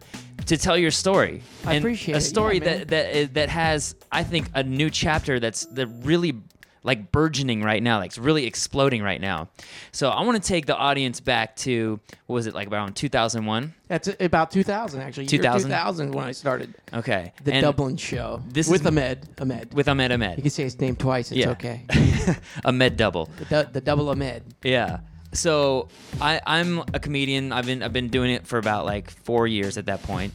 to 0.50 0.58
tell 0.58 0.78
your 0.78 0.92
story. 0.92 1.42
I 1.66 1.76
And 1.76 1.84
appreciate 1.84 2.14
a 2.14 2.18
it. 2.18 2.22
story 2.22 2.58
Yeah, 2.60 2.66
that 2.66 2.88
that 2.90 3.06
eh, 3.16 3.28
that 3.34 3.50
has 3.50 3.96
I 4.12 4.24
think 4.24 4.50
a 4.54 4.62
new 4.64 4.90
chapter 4.90 5.40
that's 5.40 5.66
that 5.78 5.88
really 6.04 6.34
like 6.82 7.12
burgeoning 7.12 7.62
right 7.62 7.84
now, 7.84 7.98
like 8.00 8.08
it's 8.12 8.18
really 8.18 8.46
exploding 8.46 9.04
right 9.04 9.20
now. 9.20 9.50
So 9.92 10.10
I 10.10 10.22
want 10.24 10.42
to 10.42 10.48
take 10.48 10.66
the 10.66 10.78
audience 10.78 11.20
back 11.20 11.58
to 11.58 12.00
what 12.26 12.36
was 12.36 12.48
it 12.48 12.54
like 12.56 12.72
around 12.72 12.96
2001? 12.96 13.74
That's 13.90 14.08
eh, 14.08 14.14
about 14.22 14.50
2000 14.52 15.02
actually. 15.02 15.26
2000? 15.26 15.70
2000 15.70 16.12
when 16.14 16.24
I 16.26 16.32
started 16.32 16.74
Okay, 16.94 17.34
the 17.44 17.54
And 17.54 17.64
Dublin 17.64 17.98
show. 17.98 18.42
this 18.48 18.68
is- 18.68 18.72
with 18.72 18.88
Ahmed. 18.88 19.28
Ahmed. 19.42 19.74
with 19.74 19.90
Ahmed 19.90 20.12
Ahmed. 20.14 20.38
you 20.38 20.44
can 20.44 20.52
say 20.52 20.64
his 20.64 20.80
name 20.80 20.96
twice. 20.96 21.32
It's 21.32 21.40
Yeah. 21.40 21.50
okay. 21.52 21.84
Ahmed 22.66 22.96
double. 22.96 23.26
The, 23.40 23.46
du- 23.46 23.70
the 23.74 23.82
double 23.82 24.08
Ahmed. 24.10 24.44
Yeah. 24.64 25.00
So 25.32 25.90
I, 26.20 26.42
I'm 26.46 26.80
a 26.94 27.00
comedian. 27.00 27.52
I've 27.52 27.66
been 27.66 27.84
I've 27.84 27.94
been 27.94 28.08
doing 28.08 28.32
it 28.32 28.48
for 28.48 28.58
about 28.58 28.86
like 28.86 29.12
four 29.12 29.48
years 29.48 29.78
at 29.78 29.86
that 29.86 30.02
point, 30.04 30.34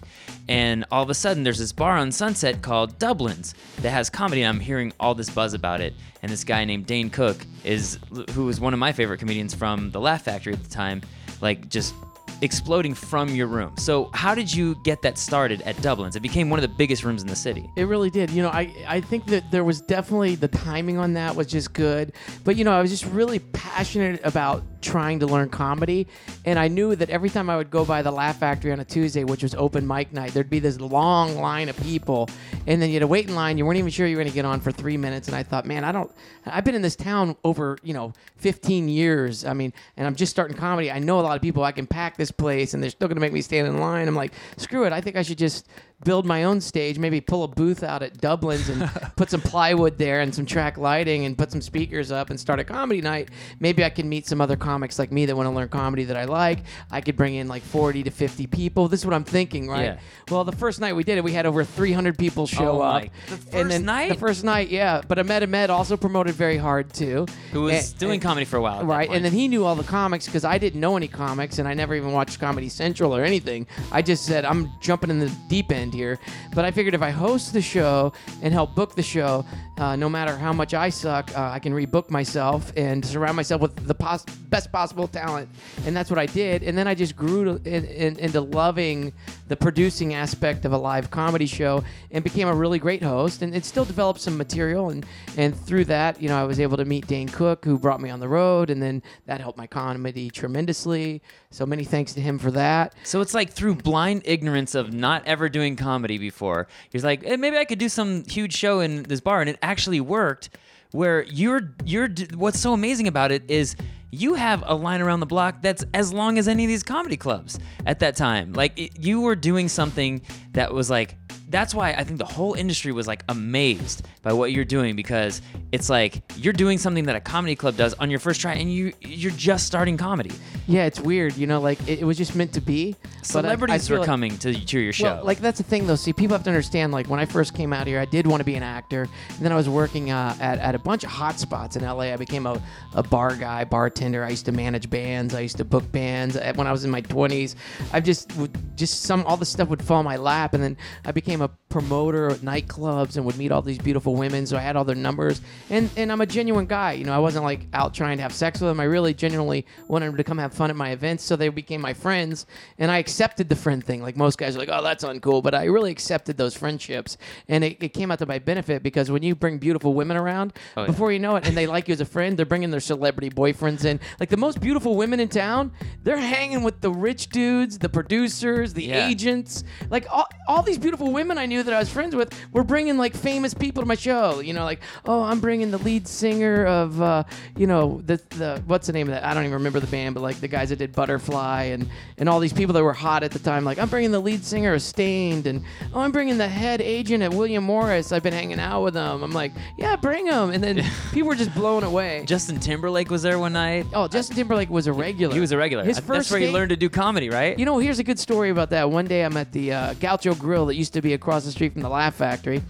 and 0.49 0.85
all 0.91 1.03
of 1.03 1.11
a 1.11 1.15
sudden 1.15 1.43
there's 1.43 1.59
this 1.59 1.73
bar 1.73 1.97
on 1.97 2.13
Sunset 2.13 2.63
called 2.63 2.99
Dublin's 2.99 3.55
that 3.81 3.91
has 3.91 4.09
comedy. 4.09 4.43
And 4.43 4.57
I'm 4.57 4.61
hearing 4.61 4.93
all 5.01 5.15
this 5.15 5.31
buzz 5.31 5.53
about 5.53 5.81
it, 5.81 5.95
and 6.23 6.31
this 6.31 6.45
guy 6.45 6.65
named 6.65 6.87
Dane 6.87 7.11
Cook 7.11 7.45
is 7.65 7.99
who 8.33 8.45
was 8.45 8.61
one 8.61 8.73
of 8.73 8.79
my 8.79 8.93
favorite 8.93 9.19
comedians 9.19 9.53
from 9.53 9.91
the 9.91 10.01
Laugh 10.01 10.23
Factory 10.23 10.53
at 10.53 10.63
the 10.63 10.71
time, 10.71 11.03
like 11.41 11.69
just 11.69 11.95
exploding 12.43 12.95
from 12.95 13.29
your 13.29 13.47
room. 13.47 13.75
So 13.77 14.11
how 14.13 14.35
did 14.35 14.53
you 14.53 14.75
get 14.85 15.03
that 15.03 15.19
started 15.19 15.63
at 15.63 15.81
Dublin's? 15.83 16.17
It 16.17 16.21
became 16.21 16.51
one 16.51 16.59
of 16.59 16.63
the 16.63 16.75
biggest 16.77 17.05
rooms 17.05 17.23
in 17.23 17.29
the 17.29 17.37
city. 17.37 17.71
It 17.77 17.85
really 17.85 18.11
did. 18.11 18.31
You 18.31 18.43
know, 18.43 18.51
I, 18.51 18.73
I 18.87 19.01
think 19.01 19.27
that 19.27 19.51
there 19.51 19.65
was 19.65 19.81
definitely 19.81 20.35
the 20.35 20.49
timing 20.49 20.99
on 20.99 21.15
that 21.15 21.35
was 21.35 21.47
just 21.47 21.73
good. 21.73 22.13
But, 22.45 22.57
you 22.57 22.65
know, 22.65 22.73
I 22.73 22.81
was 22.81 22.91
just 22.91 23.05
really 23.07 23.39
passionate 23.39 24.21
about 24.25 24.63
trying 24.85 25.19
to 25.21 25.27
learn 25.27 25.49
comedy. 25.49 26.07
And 26.45 26.59
I 26.59 26.69
knew 26.69 26.95
that 26.95 27.11
every 27.11 27.31
time 27.31 27.49
I 27.49 27.57
would 27.57 27.71
go 27.71 27.85
by 27.85 28.03
the 28.03 28.11
Laugh 28.11 28.39
Factory 28.39 28.71
on 28.71 28.81
a 28.81 28.85
Tuesday, 28.85 29.25
which 29.25 29.43
was 29.43 29.55
open 29.55 29.87
mic 29.87 30.13
night, 30.13 30.35
there'd 30.35 30.51
be 30.51 30.59
this 30.61 30.81
long 30.81 31.37
line 31.39 31.69
of 31.69 31.77
people. 31.81 32.29
And 32.67 32.81
then 32.81 32.91
you 32.91 32.97
had 32.97 33.01
to 33.01 33.07
wait 33.07 33.29
in 33.29 33.35
line. 33.35 33.59
You 33.59 33.65
weren't 33.65 33.79
even 33.79 33.91
sure 33.91 34.07
you 34.07 34.17
were 34.17 34.23
going 34.23 34.31
to 34.31 34.35
get 34.35 34.45
on 34.45 34.61
for 34.61 34.71
three 34.71 34.97
minutes. 34.97 35.27
And 35.27 35.37
I 35.37 35.43
thought, 35.43 35.65
man, 35.65 35.85
I 35.85 35.93
don't, 35.93 36.13
I've 36.47 36.65
been 36.65 36.75
in 36.75 36.83
this 36.83 36.97
town 36.97 37.37
over, 37.45 37.79
you 37.83 37.95
know, 37.95 38.13
15 38.37 38.89
years. 38.89 39.45
I 39.45 39.55
mean, 39.55 39.73
and 39.97 40.07
I'm 40.07 40.15
just 40.15 40.31
starting 40.31 40.57
comedy. 40.57 40.91
I 40.91 40.99
know 40.99 41.19
a 41.19 41.23
lot 41.23 41.37
of 41.37 41.43
people. 41.43 41.65
I 41.65 41.73
can 41.73 41.87
pack 41.87 42.17
this 42.17 42.24
place 42.31 42.75
and 42.75 42.83
they're 42.83 42.91
still 42.91 43.09
going 43.09 43.17
to 43.17 43.21
make 43.21 43.33
me 43.33 43.43
stand 43.43 43.67
in 43.67 43.79
line. 43.79 44.09
I'm 44.09 44.15
like, 44.15 44.33
screw 44.57 44.85
it. 44.85 44.93
I 44.93 45.01
think 45.01 45.17
I 45.17 45.23
should 45.23 45.39
just 45.39 45.69
build 46.05 46.27
my 46.27 46.45
own 46.45 46.61
stage, 46.61 46.99
maybe 46.99 47.21
pull 47.21 47.45
a 47.45 47.49
booth 47.49 47.83
out 47.83 48.03
at 48.03 48.19
Dublin's 48.19 48.69
and 48.69 48.91
put 49.17 49.31
some 49.31 49.41
plywood 49.41 49.97
there 49.97 50.21
and 50.21 50.35
some 50.35 50.45
track 50.45 50.77
lighting 50.77 51.25
and 51.25 51.39
put 51.39 51.51
some 51.51 51.63
speakers 51.63 52.13
up 52.13 52.29
and 52.31 52.39
start 52.39 52.61
a 52.61 52.65
comedy 52.65 53.01
night. 53.01 53.31
Maybe 53.61 53.83
I 53.85 53.89
can 53.91 54.09
meet 54.09 54.27
some 54.27 54.41
other 54.41 54.57
comics 54.57 54.99
like 54.99 55.11
me 55.13 55.25
that 55.27 55.35
want 55.37 55.47
to 55.49 55.51
learn 55.55 55.69
comedy 55.69 56.05
that 56.05 56.17
I 56.17 56.25
like. 56.25 56.59
I 56.91 57.01
could 57.01 57.17
bring 57.17 57.37
in 57.37 57.49
like 57.49 57.63
40 57.63 58.03
to 58.03 58.11
50 58.11 58.47
people. 58.49 58.87
This 58.89 59.01
is 59.01 59.07
what 59.07 59.15
I'm 59.15 59.25
thinking, 59.25 59.69
right? 59.69 59.85
Yeah. 59.85 59.99
Well, 60.31 60.45
the 60.45 60.53
first 60.53 60.79
night 60.81 60.95
we 60.95 61.05
did 61.05 61.17
it, 61.17 61.25
we 61.25 61.33
had 61.33 61.47
over 61.47 61.65
300 61.65 62.19
people 62.19 62.47
show 62.47 62.81
Oh 62.81 62.83
up. 62.83 63.03
the 63.03 63.09
and 63.35 63.41
first 63.45 63.69
then 63.69 63.85
night? 63.85 64.09
The 64.11 64.19
first 64.19 64.45
night, 64.45 64.69
yeah. 64.69 65.01
But 65.07 65.19
Ahmed 65.19 65.43
Ahmed 65.43 65.71
also 65.71 65.97
promoted 65.97 66.35
very 66.35 66.59
hard 66.59 66.93
too. 66.93 67.27
Who 67.53 67.63
was 67.63 67.91
And- 67.93 67.99
doing 67.99 68.13
and- 68.15 68.23
comedy 68.23 68.45
for 68.45 68.57
a 68.59 68.63
while. 68.63 68.85
Right, 68.85 69.09
and 69.11 69.25
then 69.25 69.33
he 69.33 69.49
knew 69.49 69.65
all 69.65 69.75
the 69.75 69.85
comics 69.85 70.27
because 70.27 70.45
I 70.45 70.59
didn't 70.59 70.81
know 70.81 70.97
any 70.97 71.09
comics 71.09 71.59
and 71.59 71.67
I 71.67 71.73
never 71.75 71.95
even 71.95 72.13
watched 72.13 72.41
Comedy 72.41 72.69
Central 72.69 73.15
or 73.17 73.25
anything. 73.25 73.67
I 73.93 74.03
just 74.03 74.27
said 74.27 74.45
I'm 74.45 74.71
jumping 74.81 75.09
in 75.11 75.19
the 75.21 75.31
deep 75.49 75.71
end 75.73 75.84
here, 75.93 76.19
but 76.55 76.65
I 76.65 76.71
figured 76.71 76.95
if 76.95 77.03
I 77.03 77.11
host 77.11 77.53
the 77.53 77.61
show 77.61 78.13
and 78.41 78.55
help 78.55 78.75
book 78.75 78.95
the 78.95 79.03
show, 79.03 79.45
uh, 79.79 79.97
no 79.97 80.09
matter 80.09 80.37
how 80.37 80.53
much 80.53 80.73
I 80.75 80.89
suck, 80.89 81.37
uh, 81.37 81.51
I 81.51 81.59
can 81.59 81.73
rebook 81.73 82.11
myself 82.11 82.73
and 82.77 83.05
surround 83.05 83.37
myself 83.37 83.61
with 83.61 83.75
the 83.87 83.95
pos- 83.95 84.25
best 84.25 84.71
possible 84.71 85.09
talent, 85.09 85.49
and 85.85 85.97
that's 85.97 86.11
what 86.11 86.19
I 86.19 86.27
did. 86.27 86.63
And 86.63 86.79
then 86.79 86.87
I 86.87 86.95
just 86.95 87.17
grew 87.17 87.45
to, 87.45 87.69
in, 87.69 87.85
in, 87.85 88.19
into 88.19 88.41
loving 88.41 89.13
the 89.49 89.57
producing 89.57 90.15
aspect 90.15 90.65
of 90.65 90.73
a 90.73 90.79
live 90.79 91.11
comedy 91.11 91.47
show 91.47 91.83
and 92.11 92.23
became 92.23 92.49
a 92.49 92.55
really 92.55 92.79
great 92.79 93.03
host. 93.03 93.43
And 93.43 93.55
it 93.55 93.65
still 93.65 93.85
developed 93.85 94.21
some 94.21 94.37
material. 94.37 94.91
And 94.91 95.05
and 95.37 95.59
through 95.59 95.87
that 95.87 96.23
you 96.23 96.29
know 96.29 96.41
I 96.41 96.45
was 96.45 96.61
able 96.61 96.77
to 96.77 96.85
meet 96.85 97.07
Dane 97.07 97.29
Cook 97.29 97.65
who 97.65 97.79
brought 97.79 98.01
me 98.01 98.11
on 98.11 98.21
the 98.21 98.29
road. 98.29 98.71
And 98.71 98.83
then 98.83 99.03
that 99.27 99.41
helped 99.41 99.59
my 99.59 99.67
comedy 99.67 100.31
tremendously. 100.31 101.21
So 101.51 101.67
many 101.67 101.85
thanks 101.85 102.13
to 102.15 102.21
him 102.21 102.39
for 102.39 102.51
that. 102.53 102.95
So 103.05 103.21
it's 103.21 103.35
like 103.35 103.53
through 103.53 103.77
blind 103.77 104.23
ignorance 104.25 104.75
of 104.75 104.93
not 104.93 105.25
ever 105.27 105.49
doing 105.49 105.77
comedy 105.77 106.19
before. 106.19 106.67
He's 106.91 107.05
like, 107.05 107.23
eh, 107.25 107.37
maybe 107.37 107.57
I 107.57 107.65
could 107.65 107.79
do 107.79 107.89
some 107.89 108.25
huge 108.25 108.55
show 108.55 108.81
in 108.81 109.05
this 109.05 109.21
bar, 109.21 109.41
and 109.41 109.51
it 109.51 109.59
actually 109.65 110.01
worked. 110.01 110.51
Where 110.93 111.25
you're, 111.25 111.75
you're, 111.85 112.09
what's 112.35 112.61
so 112.61 112.73
amazing 112.73 113.09
about 113.09 113.33
it 113.33 113.51
is 113.51 113.75
you 114.13 114.35
have 114.35 114.63
a 114.67 114.75
line 114.77 115.01
around 115.01 115.19
the 115.21 115.27
block 115.27 115.61
that's 115.61 115.85
as 115.93 116.13
long 116.13 116.39
as 116.39 116.47
any 116.47 116.65
of 116.65 116.69
these 116.69 116.85
comedy 116.85 117.17
clubs 117.17 117.59
at 117.85 117.99
that 117.99 118.15
time. 118.17 118.53
Like 118.53 118.79
it, 118.79 118.99
you 119.01 119.21
were 119.21 119.35
doing 119.35 119.69
something 119.69 120.23
that 120.53 120.73
was 120.73 120.91
like. 120.91 121.17
That's 121.55 121.73
why 121.73 121.93
I 121.93 122.03
think 122.03 122.19
the 122.19 122.25
whole 122.25 122.55
industry 122.55 122.91
was 122.91 123.07
like 123.07 123.23
amazed 123.29 124.09
by 124.23 124.33
what 124.33 124.51
you're 124.51 124.65
doing 124.65 124.97
because 124.97 125.41
it's 125.71 125.89
like 125.89 126.21
you're 126.37 126.53
doing 126.53 126.79
something 126.79 127.05
that 127.05 127.15
a 127.15 127.21
comedy 127.21 127.55
club 127.55 127.77
does 127.77 127.95
on 127.95 128.11
your 128.11 128.19
first 128.19 128.41
try, 128.41 128.55
and 128.55 128.73
you 128.73 128.93
you're 129.01 129.31
just 129.31 129.65
starting 129.65 129.97
comedy. 129.97 130.33
yeah 130.67 130.85
it's 130.87 130.99
weird 130.99 131.37
you 131.37 131.47
know 131.47 131.61
like 131.61 131.79
it, 131.89 132.01
it 132.01 132.05
was 132.05 132.17
just 132.17 132.35
meant 132.35 132.53
to 132.55 132.61
be 132.61 132.97
but 133.33 133.45
I- 133.45 133.49
I 133.49 133.55
Celebrities 133.55 133.91
were 133.91 133.99
like- 133.99 134.07
coming 134.07 134.37
to, 134.39 134.53
to 134.53 134.79
your 134.81 134.93
show. 134.93 135.05
Well, 135.17 135.25
like 135.25 135.39
that's 135.39 135.59
the 135.59 135.65
thing 135.65 135.87
though. 135.87 135.95
See, 135.95 136.13
people 136.13 136.35
have 136.37 136.45
to 136.45 136.51
understand. 136.51 136.93
Like 136.93 137.07
when 137.09 137.21
I 137.21 137.25
first 137.25 137.55
came 137.55 137.73
out 137.73 137.87
here, 137.87 137.99
I 137.99 138.05
did 138.05 138.27
want 138.27 138.41
to 138.41 138.45
be 138.45 138.55
an 138.55 138.63
actor, 138.63 139.03
and 139.29 139.39
then 139.39 139.51
I 139.51 139.55
was 139.55 139.69
working 139.69 140.11
uh, 140.11 140.37
at, 140.41 140.59
at 140.59 140.75
a 140.75 140.79
bunch 140.79 141.05
of 141.05 141.11
hot 141.11 141.39
spots 141.39 141.77
in 141.77 141.83
LA. 141.85 142.13
I 142.13 142.17
became 142.17 142.47
a, 142.47 142.61
a 142.95 143.03
bar 143.03 143.35
guy, 143.37 143.65
bartender. 143.65 144.25
I 144.25 144.29
used 144.31 144.45
to 144.47 144.53
manage 144.53 144.91
bands. 144.91 145.35
I 145.35 145.41
used 145.41 145.57
to 145.57 145.65
book 145.65 145.91
bands. 145.91 146.37
When 146.55 146.67
I 146.67 146.73
was 146.73 146.85
in 146.85 146.91
my 146.91 147.01
twenties, 147.01 147.57
I 147.95 148.01
just 148.01 148.31
just 148.77 149.03
some 149.05 149.25
all 149.25 149.39
the 149.39 149.47
stuff 149.47 149.69
would 149.71 149.83
fall 149.83 150.01
in 150.01 150.05
my 150.05 150.17
lap, 150.17 150.53
and 150.53 150.63
then 150.63 150.77
I 151.07 151.13
became 151.13 151.41
a 151.41 151.44
promoter 151.69 152.31
at 152.31 152.39
nightclubs 152.39 153.17
and 153.17 153.25
would 153.27 153.37
meet 153.37 153.51
all 153.51 153.61
these 153.63 153.79
beautiful 153.79 154.15
women. 154.15 154.47
So 154.47 154.57
I 154.57 154.61
had 154.61 154.77
all 154.77 154.85
their 154.85 154.95
numbers, 154.95 155.41
and 155.71 155.91
and 155.97 156.13
I'm 156.13 156.21
a 156.21 156.27
genuine 156.27 156.67
guy. 156.67 156.93
You 156.93 157.05
know, 157.05 157.13
I 157.13 157.19
wasn't 157.19 157.45
like 157.45 157.67
out 157.73 157.95
trying 157.95 158.17
to 158.19 158.23
have 158.23 158.33
sex 158.33 158.61
with 158.61 158.69
them. 158.71 158.81
I 158.81 158.85
really 158.85 159.13
genuinely 159.15 159.67
wanted 159.89 160.07
them 160.07 160.17
to 160.17 160.25
come 160.25 160.39
have 160.39 160.55
fun 160.55 160.71
at 160.71 160.77
my 160.77 160.91
events, 160.91 161.25
so 161.25 161.37
they 161.37 161.49
became 161.49 161.81
my 161.81 161.93
friends, 161.95 162.47
and 162.79 162.91
I 162.91 162.99
accepted 162.99 163.49
the 163.49 163.57
friend 163.57 163.83
thing. 163.85 164.03
Like 164.03 164.17
most 164.17 164.39
guys 164.39 164.57
are 164.57 164.59
like, 164.61 164.69
oh, 164.71 164.83
that's 164.83 165.05
uncool, 165.05 165.43
but 165.43 165.55
I 165.55 165.65
really 165.65 165.91
accepted 165.91 166.37
those 166.37 166.55
friendships, 166.57 167.17
and 167.49 167.65
it, 167.65 167.83
it 167.83 167.89
came 167.91 168.11
out 168.11 168.19
to 168.21 168.27
my 168.27 168.39
benefit 168.39 168.83
because 168.83 169.11
when 169.11 169.23
you 169.23 169.35
bring 169.35 169.59
beautiful 169.59 169.95
women 169.95 170.17
around, 170.17 170.53
oh, 170.77 170.83
yeah. 170.83 170.87
before 170.87 171.13
you 171.13 171.19
know 171.19 171.37
it, 171.37 171.47
and 171.47 171.57
they 171.57 171.67
like 171.67 171.89
you 171.89 171.93
as 171.93 172.01
a 172.01 172.05
friend, 172.05 172.39
they're 172.39 172.47
bringing 172.47 172.71
their 172.71 172.81
celebrity 172.81 173.31
boyfriends 173.31 173.85
in. 173.85 173.99
Like 174.21 174.29
the 174.29 174.37
most 174.37 174.61
beautiful 174.61 174.97
women 174.97 175.19
in 175.21 175.29
town, 175.29 175.73
they're 176.05 176.17
hanging 176.19 176.63
with 176.63 176.81
the 176.81 176.91
rich 176.91 177.29
dudes, 177.31 177.79
the 177.79 177.89
producers, 177.89 178.75
the 178.75 178.85
Yeah. 178.85 179.09
agents. 179.09 179.65
Like 179.91 180.07
all, 180.11 180.27
all 180.49 180.63
these 180.63 180.79
beautiful 180.79 181.13
women 181.13 181.34
I 181.39 181.47
knew 181.47 181.63
that 181.63 181.75
I 181.75 181.79
was 181.79 181.89
friends 181.91 182.15
with 182.15 182.33
were 182.53 182.65
bringing 182.65 182.97
like 182.97 183.15
famous 183.15 183.55
people 183.55 183.83
to 183.83 183.87
my 183.87 183.95
show. 183.95 184.41
You 184.41 184.53
know, 184.53 184.65
like 184.65 184.81
oh, 185.07 185.23
I'm 185.23 185.41
bringing 185.41 185.71
the 185.71 185.79
lead 185.79 186.07
singer 186.09 186.65
of 186.67 187.01
uh, 187.01 187.25
you 187.57 187.67
know 187.67 188.01
the 188.05 188.21
the 188.31 188.63
what's 188.67 188.87
the 188.87 188.93
name 188.93 189.09
of 189.09 189.15
that? 189.15 189.25
I 189.25 189.35
don't 189.35 189.45
even 189.45 189.55
remember 189.55 189.81
the 189.81 189.87
band, 189.87 190.15
but 190.15 190.23
like 190.23 190.41
the 190.41 190.49
guys 190.49 190.71
that 190.71 190.77
did 190.77 190.93
Butterfly 190.93 191.65
and 191.65 191.89
and 192.19 192.29
all 192.29 192.41
these 192.41 192.53
people 192.53 192.73
that 192.75 192.83
were 192.83 192.93
hot 192.93 193.23
at 193.23 193.31
the 193.31 193.39
time. 193.39 193.65
Like 193.65 193.79
I'm 193.79 193.89
bringing 193.89 194.11
the 194.11 194.21
lead 194.21 194.45
singer 194.45 194.75
of 194.75 194.83
Staind, 194.83 195.47
and 195.47 195.65
oh, 195.93 196.01
I'm 196.01 196.13
bringing 196.13 196.39
the 196.39 196.49
head 196.49 196.81
agent 196.81 197.23
at 197.23 197.33
William 197.33 197.65
Morris. 197.65 198.13
I've 198.13 198.23
been 198.23 198.33
hanging 198.33 198.61
out 198.61 198.83
with 198.83 198.95
them. 198.95 199.23
I'm 199.23 199.33
like, 199.33 199.53
yeah, 199.79 199.97
bring 199.97 200.27
them. 200.27 200.51
And 200.51 200.63
then 200.63 200.85
people 201.13 201.29
were 201.29 201.35
just 201.35 201.55
blown 201.55 201.85
away. 201.85 202.25
Justin 202.27 202.61
Timberlake 202.61 203.11
was 203.11 203.23
there 203.23 203.39
one 203.39 203.55
night. 203.55 203.87
Oh, 203.95 204.07
Justin 204.09 204.37
Timberlake 204.37 204.71
was 204.71 204.87
a 204.87 204.93
regular. 204.93 205.35
He 205.35 205.41
was 205.41 205.53
a 205.53 205.57
regular. 205.57 205.85
His 205.85 205.99
I- 205.99 206.03
first 206.03 206.19
That's 206.19 206.31
where 206.33 206.41
he 206.41 206.51
learned 206.51 206.71
to 206.71 206.77
do 206.77 206.89
comedy, 206.89 207.31
right? 207.31 207.59
you 207.59 207.65
know, 207.65 207.79
here's 207.79 207.99
a 207.99 208.05
good 208.05 208.19
story 208.19 208.51
about 208.51 208.71
that. 208.71 208.91
One 208.91 209.07
day 209.07 209.25
I'm 209.25 209.37
at 209.37 209.53
the 209.53 209.73
uh, 209.73 209.95
Gaucho 209.95 210.35
Grill 210.35 210.67
that 210.67 210.77
used 210.77 210.93
to 210.93 211.01
be 211.01 211.14
across 211.15 211.45
the 211.45 211.51
street 211.51 211.73
from 211.73 211.83
the 211.83 211.89
Laugh 211.89 212.15
Factory, 212.15 212.63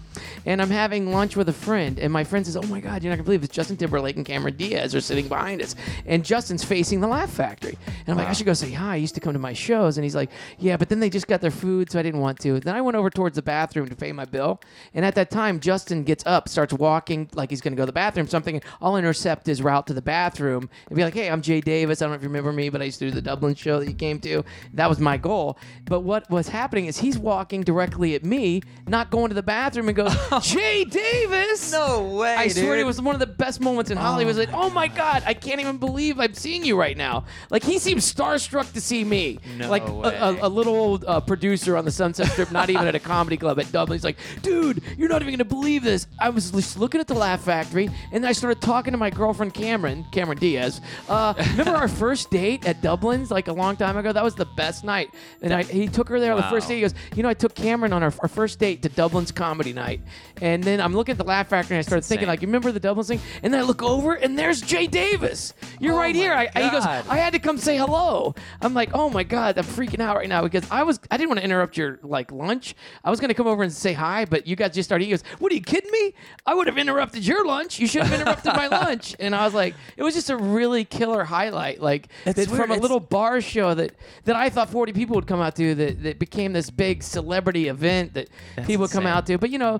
and 0.45 0.61
I'm 0.61 0.69
having 0.69 1.11
lunch 1.11 1.35
with 1.35 1.49
a 1.49 1.53
friend, 1.53 1.99
and 1.99 2.11
my 2.11 2.23
friend 2.23 2.45
says, 2.45 2.57
"Oh 2.57 2.63
my 2.63 2.79
God, 2.79 3.03
you're 3.03 3.11
not 3.11 3.17
gonna 3.17 3.25
believe 3.25 3.43
it's 3.43 3.53
Justin 3.53 3.77
Timberlake 3.77 4.15
and 4.15 4.25
Cameron 4.25 4.55
Diaz 4.55 4.95
are 4.95 5.01
sitting 5.01 5.27
behind 5.27 5.61
us, 5.61 5.75
and 6.05 6.23
Justin's 6.23 6.63
facing 6.63 7.01
the 7.01 7.07
Laugh 7.07 7.29
Factory." 7.29 7.77
And 7.87 8.09
I'm 8.09 8.17
like, 8.17 8.27
"I 8.27 8.33
should 8.33 8.45
go 8.45 8.53
say 8.53 8.71
hi." 8.71 8.95
He 8.97 9.01
used 9.01 9.15
to 9.15 9.21
come 9.21 9.33
to 9.33 9.39
my 9.39 9.53
shows, 9.53 9.97
and 9.97 10.03
he's 10.03 10.15
like, 10.15 10.29
"Yeah, 10.59 10.77
but 10.77 10.89
then 10.89 10.99
they 10.99 11.09
just 11.09 11.27
got 11.27 11.41
their 11.41 11.51
food, 11.51 11.91
so 11.91 11.99
I 11.99 12.03
didn't 12.03 12.21
want 12.21 12.39
to." 12.39 12.59
Then 12.59 12.75
I 12.75 12.81
went 12.81 12.97
over 12.97 13.09
towards 13.09 13.35
the 13.35 13.41
bathroom 13.41 13.87
to 13.89 13.95
pay 13.95 14.11
my 14.11 14.25
bill, 14.25 14.59
and 14.93 15.05
at 15.05 15.15
that 15.15 15.29
time, 15.29 15.59
Justin 15.59 16.03
gets 16.03 16.23
up, 16.25 16.49
starts 16.49 16.73
walking 16.73 17.29
like 17.33 17.49
he's 17.49 17.61
gonna 17.61 17.75
go 17.75 17.83
to 17.83 17.87
the 17.87 17.91
bathroom. 17.93 18.27
Something 18.27 18.61
I'll 18.81 18.97
intercept 18.97 19.47
his 19.47 19.61
route 19.61 19.87
to 19.87 19.93
the 19.93 20.01
bathroom 20.01 20.69
and 20.87 20.95
be 20.95 21.03
like, 21.03 21.13
"Hey, 21.13 21.29
I'm 21.29 21.41
Jay 21.41 21.61
Davis. 21.61 22.01
I 22.01 22.05
don't 22.05 22.11
know 22.11 22.15
if 22.15 22.21
you 22.23 22.29
remember 22.29 22.51
me, 22.51 22.69
but 22.69 22.81
I 22.81 22.85
used 22.85 22.99
to 22.99 23.05
do 23.05 23.11
the 23.11 23.21
Dublin 23.21 23.55
show 23.55 23.79
that 23.79 23.87
you 23.87 23.93
came 23.93 24.19
to. 24.19 24.43
That 24.73 24.89
was 24.89 24.99
my 24.99 25.17
goal." 25.17 25.57
But 25.85 26.01
what 26.01 26.29
was 26.29 26.49
happening 26.49 26.85
is 26.85 26.99
he's 26.99 27.17
walking 27.17 27.61
directly 27.61 28.15
at 28.15 28.23
me, 28.23 28.61
not 28.87 29.11
going 29.11 29.29
to 29.29 29.35
the 29.35 29.43
bathroom, 29.43 29.87
and 29.87 29.95
goes, 29.95 30.14
"Jay 30.41 30.83
Davis." 30.85 31.71
No 31.71 32.03
way, 32.15 32.35
I 32.35 32.47
swear 32.47 32.75
dude. 32.75 32.79
it 32.79 32.85
was 32.85 33.01
one 33.01 33.15
of 33.15 33.19
the 33.19 33.27
best 33.27 33.61
moments 33.61 33.91
in 33.91 33.97
Hollywood. 33.97 34.35
Like, 34.35 34.53
oh 34.53 34.69
my 34.69 34.87
god, 34.87 35.23
I 35.25 35.33
can't 35.33 35.59
even 35.59 35.77
believe 35.77 36.19
I'm 36.19 36.33
seeing 36.33 36.63
you 36.63 36.77
right 36.77 36.97
now. 36.97 37.25
Like 37.49 37.63
he 37.63 37.79
seems 37.79 38.11
starstruck 38.11 38.71
to 38.73 38.81
see 38.81 39.03
me. 39.03 39.39
No 39.57 39.69
like 39.69 39.87
a, 39.87 39.93
way. 39.93 40.15
a, 40.15 40.47
a 40.47 40.49
little 40.49 40.75
old 40.75 41.05
uh, 41.05 41.19
producer 41.21 41.77
on 41.77 41.85
the 41.85 41.91
Sunset 41.91 42.27
Strip, 42.27 42.51
not 42.51 42.69
even 42.69 42.87
at 42.87 42.95
a 42.95 42.99
comedy 42.99 43.37
club 43.37 43.59
at 43.59 43.71
Dublin. 43.71 43.97
He's 43.97 44.03
like, 44.03 44.17
dude, 44.41 44.81
you're 44.97 45.09
not 45.09 45.21
even 45.21 45.33
gonna 45.33 45.45
believe 45.45 45.83
this. 45.83 46.07
I 46.19 46.29
was 46.29 46.51
just 46.51 46.77
looking 46.79 47.01
at 47.01 47.07
the 47.07 47.13
Laugh 47.13 47.41
Factory, 47.41 47.85
and 48.11 48.23
then 48.23 48.29
I 48.29 48.33
started 48.33 48.61
talking 48.61 48.91
to 48.91 48.97
my 48.97 49.09
girlfriend 49.09 49.53
Cameron, 49.53 50.05
Cameron 50.11 50.37
Diaz. 50.37 50.81
Uh, 51.09 51.33
remember 51.51 51.71
our 51.75 51.87
first 52.05 52.29
date 52.31 52.65
at 52.67 52.81
Dublin's 52.81 53.31
like 53.31 53.47
a 53.47 53.53
long 53.53 53.75
time 53.75 53.97
ago? 53.97 54.11
That 54.11 54.23
was 54.23 54.35
the 54.35 54.45
best 54.45 54.83
night. 54.83 55.09
And 55.41 55.53
I, 55.53 55.63
he 55.63 55.87
took 55.87 56.09
her 56.09 56.19
there 56.19 56.31
on 56.31 56.37
the 56.37 56.43
first 56.43 56.65
Wow. 56.65 56.69
date. 56.69 56.75
He 56.75 56.81
goes, 56.81 56.93
you 57.15 57.23
know, 57.23 57.29
I 57.29 57.33
took 57.33 57.53
Cameron 57.55 57.93
on 57.93 58.01
our, 58.03 58.13
our 58.21 58.27
first 58.27 58.59
date 58.59 58.81
to 58.83 58.89
Dublin's 58.89 59.31
comedy 59.31 59.73
night, 59.73 59.94
and 60.41 60.63
then 60.63 60.79
I'm 60.81 60.93
looking 60.93 61.13
at 61.13 61.17
the 61.17 61.23
Laugh 61.23 61.47
factor 61.49 61.73
and 61.73 61.79
I 61.79 61.81
started 61.81 62.03
thinking 62.05 62.23
insane. 62.23 62.27
like, 62.29 62.41
you 62.41 62.47
remember 62.47 62.71
the 62.71 62.79
Dublin 62.79 63.05
thing? 63.05 63.19
And 63.43 63.53
then 63.53 63.59
I 63.61 63.63
look 63.63 63.81
over, 63.83 64.13
and 64.13 64.37
there's 64.37 64.61
Jay 64.61 64.87
Davis. 64.87 65.53
You're 65.79 65.95
right 65.97 66.15
here. 66.15 66.33
I, 66.33 66.49
I- 66.55 66.63
he 66.63 66.69
goes, 66.69 66.85
I 66.85 67.17
had 67.17 67.33
to 67.33 67.39
come 67.39 67.57
say 67.57 67.77
hello. 67.77 68.33
I'm 68.61 68.73
like, 68.73 68.89
oh 68.93 69.09
my 69.09 69.23
god, 69.23 69.57
I'm 69.57 69.63
freaking 69.63 69.99
out 69.99 70.15
right 70.15 70.29
now 70.29 70.41
because 70.43 70.69
I 70.71 70.83
was 70.83 70.99
I 71.11 71.17
didn't 71.17 71.29
want 71.29 71.39
to 71.39 71.45
interrupt 71.45 71.77
your 71.77 71.99
like 72.03 72.31
lunch. 72.31 72.75
I 73.03 73.09
was 73.09 73.19
gonna 73.19 73.33
come 73.33 73.47
over 73.47 73.63
and 73.63 73.71
say 73.71 73.93
hi, 73.93 74.25
but 74.25 74.47
you 74.47 74.55
guys 74.55 74.73
just 74.73 74.87
started. 74.89 75.05
He 75.05 75.11
goes, 75.11 75.23
what 75.39 75.51
are 75.51 75.55
you 75.55 75.61
kidding 75.61 75.91
me? 75.91 76.13
I 76.45 76.53
would 76.53 76.67
have 76.67 76.77
interrupted 76.77 77.25
your 77.25 77.45
lunch. 77.45 77.79
You 77.79 77.87
should 77.87 78.03
have 78.03 78.13
interrupted 78.19 78.53
my 78.53 78.67
lunch. 78.71 79.15
And 79.19 79.35
I 79.35 79.45
was 79.45 79.53
like, 79.53 79.75
it 79.97 80.03
was 80.03 80.13
just 80.15 80.29
a 80.29 80.37
really 80.37 80.85
killer 80.85 81.23
highlight, 81.23 81.81
like 81.81 82.07
It's 82.25 82.35
that 82.37 82.49
from 82.49 82.71
a 82.71 82.77
little 82.77 82.99
bar 82.99 83.41
show 83.41 83.73
that 83.73 83.91
that 84.25 84.35
I 84.35 84.49
thought 84.49 84.69
40 84.69 84.93
people 84.93 85.15
would 85.15 85.27
come 85.27 85.41
out 85.41 85.55
to 85.57 85.75
that 85.75 86.03
that 86.03 86.19
became 86.19 86.53
this 86.53 86.69
big 86.69 87.03
celebrity 87.03 87.67
event 87.67 88.13
that 88.15 88.29
people 88.65 88.81
would 88.81 88.91
come 88.91 89.05
out 89.05 89.25
to. 89.27 89.37
But 89.37 89.49
you 89.49 89.57
know, 89.59 89.79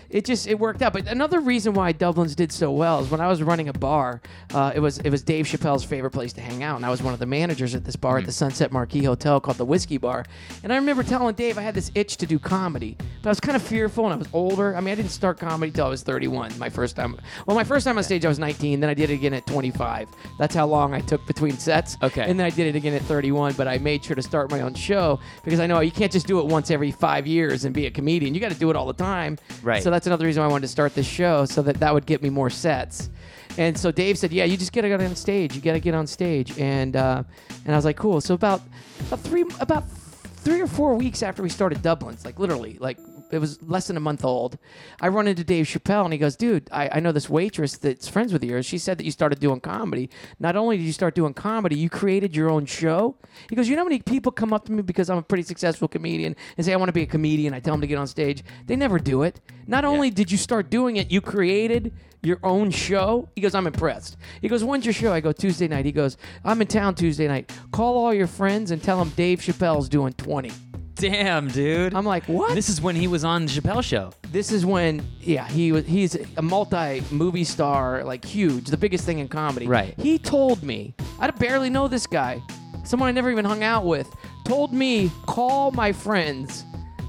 it 0.11 0.25
just 0.25 0.47
it 0.47 0.59
worked 0.59 0.81
out. 0.81 0.93
But 0.93 1.07
another 1.07 1.39
reason 1.39 1.73
why 1.73 1.91
Dublin's 1.91 2.35
did 2.35 2.51
so 2.51 2.71
well 2.71 2.99
is 2.99 3.09
when 3.09 3.21
I 3.21 3.27
was 3.27 3.41
running 3.41 3.69
a 3.69 3.73
bar. 3.73 4.21
Uh, 4.53 4.71
it 4.75 4.79
was 4.79 4.99
it 4.99 5.09
was 5.09 5.23
Dave 5.23 5.45
Chappelle's 5.45 5.83
favorite 5.83 6.11
place 6.11 6.33
to 6.33 6.41
hang 6.41 6.63
out, 6.63 6.75
and 6.75 6.85
I 6.85 6.89
was 6.89 7.01
one 7.01 7.13
of 7.13 7.19
the 7.19 7.25
managers 7.25 7.73
at 7.75 7.83
this 7.83 7.95
bar 7.95 8.17
at 8.17 8.25
the 8.25 8.31
Sunset 8.31 8.71
Marquis 8.71 9.03
Hotel 9.03 9.39
called 9.39 9.57
the 9.57 9.65
Whiskey 9.65 9.97
Bar. 9.97 10.25
And 10.63 10.71
I 10.71 10.75
remember 10.75 11.03
telling 11.03 11.35
Dave 11.35 11.57
I 11.57 11.61
had 11.61 11.73
this 11.73 11.91
itch 11.95 12.17
to 12.17 12.25
do 12.25 12.37
comedy, 12.39 12.97
but 13.21 13.29
I 13.29 13.31
was 13.31 13.39
kind 13.39 13.55
of 13.55 13.61
fearful, 13.61 14.05
and 14.05 14.13
I 14.13 14.17
was 14.17 14.27
older. 14.33 14.75
I 14.75 14.81
mean, 14.81 14.91
I 14.91 14.95
didn't 14.95 15.11
start 15.11 15.39
comedy 15.39 15.71
till 15.71 15.85
I 15.85 15.89
was 15.89 16.03
31. 16.03 16.57
My 16.59 16.69
first 16.69 16.95
time. 16.95 17.17
Well, 17.45 17.55
my 17.55 17.63
first 17.63 17.85
time 17.85 17.97
on 17.97 18.03
stage 18.03 18.25
I 18.25 18.29
was 18.29 18.39
19. 18.39 18.79
Then 18.79 18.89
I 18.89 18.93
did 18.93 19.09
it 19.09 19.13
again 19.13 19.33
at 19.33 19.45
25. 19.47 20.09
That's 20.37 20.53
how 20.55 20.67
long 20.67 20.93
I 20.93 20.99
took 20.99 21.25
between 21.25 21.57
sets. 21.57 21.97
Okay. 22.03 22.23
And 22.23 22.39
then 22.39 22.45
I 22.45 22.49
did 22.49 22.67
it 22.67 22.75
again 22.75 22.93
at 22.93 23.01
31. 23.03 23.53
But 23.53 23.67
I 23.67 23.77
made 23.77 24.03
sure 24.03 24.15
to 24.15 24.21
start 24.21 24.51
my 24.51 24.61
own 24.61 24.73
show 24.73 25.19
because 25.43 25.59
I 25.59 25.67
know 25.67 25.79
you 25.79 25.91
can't 25.91 26.11
just 26.11 26.27
do 26.27 26.39
it 26.39 26.45
once 26.45 26.71
every 26.71 26.91
five 26.91 27.25
years 27.25 27.65
and 27.65 27.73
be 27.73 27.85
a 27.85 27.91
comedian. 27.91 28.33
You 28.33 28.41
got 28.41 28.51
to 28.51 28.57
do 28.57 28.69
it 28.69 28.75
all 28.75 28.87
the 28.87 28.93
time. 28.93 29.37
Right. 29.63 29.81
So 29.81 29.89
that's 29.89 30.00
another 30.07 30.25
reason 30.25 30.41
why 30.41 30.47
I 30.47 30.51
wanted 30.51 30.63
to 30.63 30.71
start 30.71 30.95
this 30.95 31.07
show 31.07 31.45
so 31.45 31.61
that 31.63 31.79
that 31.79 31.93
would 31.93 32.05
get 32.05 32.21
me 32.21 32.29
more 32.29 32.49
sets. 32.49 33.09
And 33.57 33.77
so 33.77 33.91
Dave 33.91 34.17
said, 34.17 34.31
"Yeah, 34.31 34.45
you 34.45 34.57
just 34.57 34.71
gotta 34.73 34.87
get 34.87 35.01
on 35.01 35.15
stage. 35.15 35.55
You 35.55 35.61
gotta 35.61 35.79
get 35.79 35.93
on 35.93 36.07
stage." 36.07 36.57
And 36.57 36.95
uh, 36.95 37.23
and 37.65 37.73
I 37.73 37.77
was 37.77 37.85
like, 37.85 37.97
"Cool." 37.97 38.21
So 38.21 38.33
about 38.33 38.61
about 39.07 39.19
three 39.19 39.45
about 39.59 39.83
three 39.89 40.61
or 40.61 40.67
four 40.67 40.95
weeks 40.95 41.21
after 41.21 41.43
we 41.43 41.49
started 41.49 41.81
Dublin's, 41.81 42.25
like 42.25 42.39
literally, 42.39 42.77
like 42.79 42.97
it 43.33 43.39
was 43.39 43.61
less 43.61 43.87
than 43.87 43.97
a 43.97 44.01
month 44.01 44.23
old. 44.25 44.57
I 44.99 45.07
run 45.07 45.27
into 45.27 45.43
Dave 45.43 45.65
Chappelle 45.65 46.03
and 46.03 46.13
he 46.13 46.19
goes, 46.19 46.35
"Dude, 46.35 46.69
I, 46.71 46.89
I 46.93 46.99
know 46.99 47.11
this 47.11 47.29
waitress 47.29 47.77
that's 47.77 48.07
friends 48.07 48.33
with 48.33 48.43
yours. 48.43 48.65
She 48.65 48.77
said 48.77 48.97
that 48.97 49.05
you 49.05 49.11
started 49.11 49.39
doing 49.39 49.59
comedy. 49.59 50.09
Not 50.39 50.55
only 50.55 50.77
did 50.77 50.83
you 50.83 50.93
start 50.93 51.15
doing 51.15 51.33
comedy, 51.33 51.75
you 51.75 51.89
created 51.89 52.35
your 52.35 52.49
own 52.49 52.65
show." 52.65 53.15
He 53.49 53.55
goes, 53.55 53.67
"You 53.67 53.75
know 53.75 53.81
how 53.81 53.89
many 53.89 53.99
people 53.99 54.31
come 54.31 54.53
up 54.53 54.65
to 54.65 54.71
me 54.71 54.81
because 54.81 55.09
I'm 55.09 55.17
a 55.17 55.23
pretty 55.23 55.43
successful 55.43 55.87
comedian 55.87 56.35
and 56.57 56.65
say 56.65 56.73
I 56.73 56.77
want 56.77 56.89
to 56.89 56.93
be 56.93 57.03
a 57.03 57.07
comedian. 57.07 57.53
I 57.53 57.59
tell 57.59 57.73
them 57.73 57.81
to 57.81 57.87
get 57.87 57.97
on 57.97 58.07
stage. 58.07 58.43
They 58.67 58.75
never 58.75 58.99
do 58.99 59.23
it. 59.23 59.39
Not 59.67 59.85
only 59.85 60.09
did 60.09 60.31
you 60.31 60.37
start 60.37 60.69
doing 60.69 60.97
it, 60.97 61.11
you 61.11 61.21
created." 61.21 61.93
Your 62.23 62.37
own 62.43 62.69
show? 62.69 63.29
He 63.35 63.41
goes, 63.41 63.55
I'm 63.55 63.65
impressed. 63.65 64.15
He 64.41 64.47
goes, 64.47 64.63
When's 64.63 64.85
your 64.85 64.93
show? 64.93 65.11
I 65.11 65.21
go, 65.21 65.31
Tuesday 65.31 65.67
night. 65.67 65.85
He 65.85 65.91
goes, 65.91 66.17
I'm 66.45 66.61
in 66.61 66.67
town 66.67 66.93
Tuesday 66.93 67.27
night. 67.27 67.51
Call 67.71 67.97
all 67.97 68.13
your 68.13 68.27
friends 68.27 68.69
and 68.69 68.81
tell 68.81 68.99
them 68.99 69.09
Dave 69.15 69.39
Chappelle's 69.39 69.89
doing 69.89 70.13
20. 70.13 70.51
Damn, 71.01 71.47
dude. 71.47 71.93
I'm 71.95 72.05
like, 72.05 72.25
what? 72.25 72.53
This 72.55 72.69
is 72.69 72.79
when 72.81 72.95
he 72.95 73.07
was 73.07 73.23
on 73.23 73.45
the 73.45 73.51
Chappelle 73.51 73.83
Show. 73.83 74.11
this 74.31 74.51
is 74.51 74.65
when 74.65 75.05
yeah 75.19 75.47
he 75.47 75.71
was 75.71 75.85
he's 75.85 76.15
a 76.37 76.41
multi 76.41 77.01
movie 77.11 77.43
star 77.43 78.03
like 78.03 78.23
huge 78.23 78.65
the 78.67 78.77
biggest 78.77 79.03
thing 79.05 79.19
in 79.19 79.27
comedy 79.27 79.67
Right. 79.67 79.93
he 79.99 80.17
told 80.17 80.63
me 80.63 80.95
i 81.19 81.29
barely 81.29 81.69
know 81.69 81.87
this 81.87 82.07
guy 82.07 82.41
someone 82.83 83.09
i 83.09 83.11
never 83.11 83.29
even 83.29 83.43
hung 83.45 83.61
out 83.63 83.85
with 83.85 84.07
told 84.45 84.73
me 84.73 85.11
call 85.27 85.71
my 85.71 85.91
friends 85.91 86.63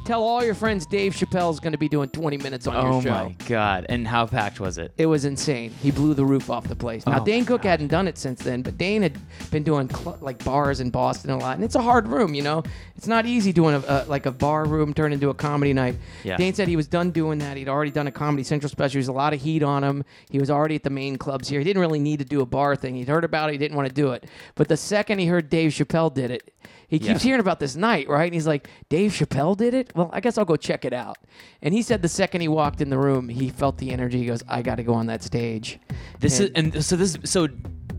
tell 0.04 0.22
all 0.24 0.44
your 0.44 0.54
friends 0.54 0.86
dave 0.86 1.14
chappelle's 1.14 1.60
going 1.60 1.72
to 1.72 1.78
be 1.78 1.88
doing 1.88 2.08
20 2.08 2.38
minutes 2.38 2.66
on 2.66 2.74
Oh 2.76 2.92
your 2.94 3.02
show 3.02 3.10
Oh 3.10 3.24
my 3.28 3.36
god! 3.46 3.86
And 3.88 4.06
how 4.06 4.26
packed 4.26 4.60
was 4.60 4.78
it? 4.78 4.92
it 4.98 5.06
was 5.06 5.24
insane. 5.24 5.70
He 5.82 5.90
blew 5.90 6.14
the 6.14 6.24
roof 6.24 6.50
off 6.50 6.66
the 6.68 6.76
place. 6.76 7.06
Now 7.06 7.20
Oh, 7.20 7.24
Dane 7.24 7.44
Cook 7.44 7.64
hadn't 7.64 7.88
done 7.88 8.08
it 8.08 8.18
since 8.18 8.42
then, 8.42 8.62
but 8.62 8.78
Dane 8.78 9.02
had 9.02 9.16
been 9.50 9.62
doing 9.62 9.88
cl- 9.88 10.18
like 10.20 10.42
bars 10.44 10.80
in 10.80 10.90
Boston 10.90 11.30
a 11.30 11.38
lot, 11.38 11.56
and 11.56 11.64
it's 11.64 11.74
a 11.74 11.82
hard 11.82 12.08
room. 12.08 12.34
You 12.34 12.42
know, 12.42 12.62
it's 12.96 13.06
not 13.06 13.26
easy 13.26 13.52
doing 13.52 13.74
a, 13.74 13.78
a 13.86 14.04
like 14.08 14.26
a 14.26 14.32
bar 14.32 14.64
room 14.64 14.92
turned 14.94 15.14
into 15.14 15.30
a 15.30 15.34
comedy 15.34 15.72
night. 15.72 15.96
Yeah. 16.24 16.36
Dane 16.36 16.54
said 16.54 16.68
he 16.68 16.76
was 16.76 16.86
done 16.88 17.10
doing 17.10 17.38
that. 17.38 17.56
He'd 17.56 17.68
already 17.68 17.90
done 17.90 18.06
a 18.06 18.12
Comedy 18.12 18.42
Central 18.42 18.68
special. 18.70 18.92
There 18.94 19.00
was 19.00 19.08
a 19.08 19.12
lot 19.12 19.32
of 19.34 19.40
heat 19.42 19.62
on 19.62 19.84
him. 19.84 20.04
He 20.30 20.38
was 20.38 20.50
already 20.50 20.74
at 20.74 20.82
the 20.82 20.90
main 20.90 21.16
clubs 21.16 21.48
here. 21.48 21.58
He 21.60 21.64
didn't 21.64 21.80
really 21.80 21.98
need 22.00 22.18
to 22.18 22.24
do 22.24 22.40
a 22.40 22.46
bar 22.46 22.74
thing. 22.76 22.94
He'd 22.94 23.08
heard 23.08 23.24
about 23.24 23.48
it. 23.50 23.52
He 23.52 23.58
didn't 23.58 23.76
want 23.76 23.88
to 23.88 23.94
do 23.94 24.12
it. 24.12 24.24
But 24.54 24.68
the 24.68 24.76
second 24.76 25.18
he 25.18 25.26
heard 25.26 25.48
Dave 25.50 25.70
Chappelle 25.72 26.12
did 26.12 26.30
it. 26.30 26.52
He 26.88 26.98
keeps 26.98 27.24
Yeah. 27.24 27.28
hearing 27.28 27.40
about 27.40 27.58
this 27.58 27.74
night, 27.74 28.06
right? 28.08 28.24
And 28.24 28.34
he's 28.34 28.46
like, 28.46 28.68
Dave 28.90 29.12
Chappelle 29.12 29.56
did 29.56 29.72
it? 29.72 29.91
Well, 29.94 30.10
I 30.12 30.20
guess 30.20 30.38
I'll 30.38 30.44
go 30.44 30.56
check 30.56 30.84
it 30.84 30.92
out. 30.92 31.18
And 31.60 31.74
he 31.74 31.82
said 31.82 32.02
the 32.02 32.08
second 32.08 32.40
he 32.40 32.48
walked 32.48 32.80
in 32.80 32.88
the 32.90 32.98
room, 32.98 33.28
he 33.28 33.50
felt 33.50 33.78
the 33.78 33.90
energy. 33.90 34.18
He 34.18 34.26
goes, 34.26 34.42
I 34.48 34.62
got 34.62 34.76
to 34.76 34.82
go 34.82 34.94
on 34.94 35.06
that 35.06 35.22
stage. 35.22 35.78
This 36.20 36.40
And- 36.40 36.48
is 36.68 36.74
and 36.74 36.84
so 36.84 36.96
this 36.96 37.18
so 37.24 37.48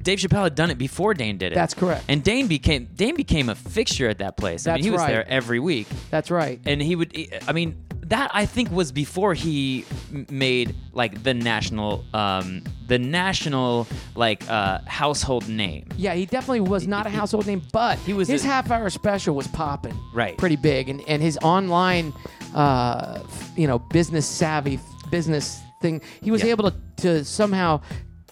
Dave 0.01 0.19
Chappelle 0.19 0.43
had 0.43 0.55
done 0.55 0.69
it 0.71 0.77
before 0.77 1.13
Dane 1.13 1.37
did 1.37 1.51
it. 1.51 1.55
That's 1.55 1.73
correct. 1.73 2.05
And 2.07 2.23
Dane 2.23 2.47
became 2.47 2.87
Dane 2.95 3.15
became 3.15 3.49
a 3.49 3.55
fixture 3.55 4.09
at 4.09 4.17
that 4.19 4.37
place. 4.37 4.67
I 4.67 4.75
mean, 4.75 4.83
he 4.83 4.89
was 4.91 4.99
right. 5.01 5.07
there 5.11 5.29
every 5.29 5.59
week, 5.59 5.87
That's 6.09 6.29
right. 6.31 6.59
and 6.65 6.81
he 6.81 6.95
would. 6.95 7.15
I 7.47 7.51
mean, 7.53 7.75
that 8.07 8.31
I 8.33 8.45
think 8.45 8.69
was 8.71 8.91
before 8.91 9.33
he 9.33 9.85
m- 10.13 10.27
made 10.29 10.75
like 10.91 11.23
the 11.23 11.33
national, 11.33 12.03
um, 12.13 12.63
the 12.87 12.99
national 12.99 13.87
like 14.15 14.47
uh, 14.49 14.79
household 14.85 15.47
name. 15.47 15.87
Yeah, 15.97 16.13
he 16.13 16.25
definitely 16.25 16.59
was 16.61 16.85
not 16.85 17.07
a 17.07 17.09
household 17.09 17.47
name, 17.47 17.61
but 17.71 17.97
He 17.99 18.13
was 18.13 18.27
his 18.27 18.43
a- 18.43 18.47
half 18.47 18.69
hour 18.71 18.89
special 18.89 19.35
was 19.35 19.47
popping. 19.47 19.97
Right. 20.13 20.37
Pretty 20.37 20.57
big. 20.57 20.89
And 20.89 21.01
and 21.07 21.21
his 21.21 21.37
online 21.41 22.13
uh 22.53 23.19
f- 23.23 23.51
you 23.57 23.67
know, 23.67 23.79
business 23.79 24.25
savvy 24.27 24.75
f- 24.75 25.11
business 25.11 25.61
thing, 25.81 26.01
he 26.21 26.29
was 26.31 26.43
Yeah. 26.43 26.51
able 26.51 26.69
to, 26.71 26.77
to 26.97 27.25
somehow 27.25 27.81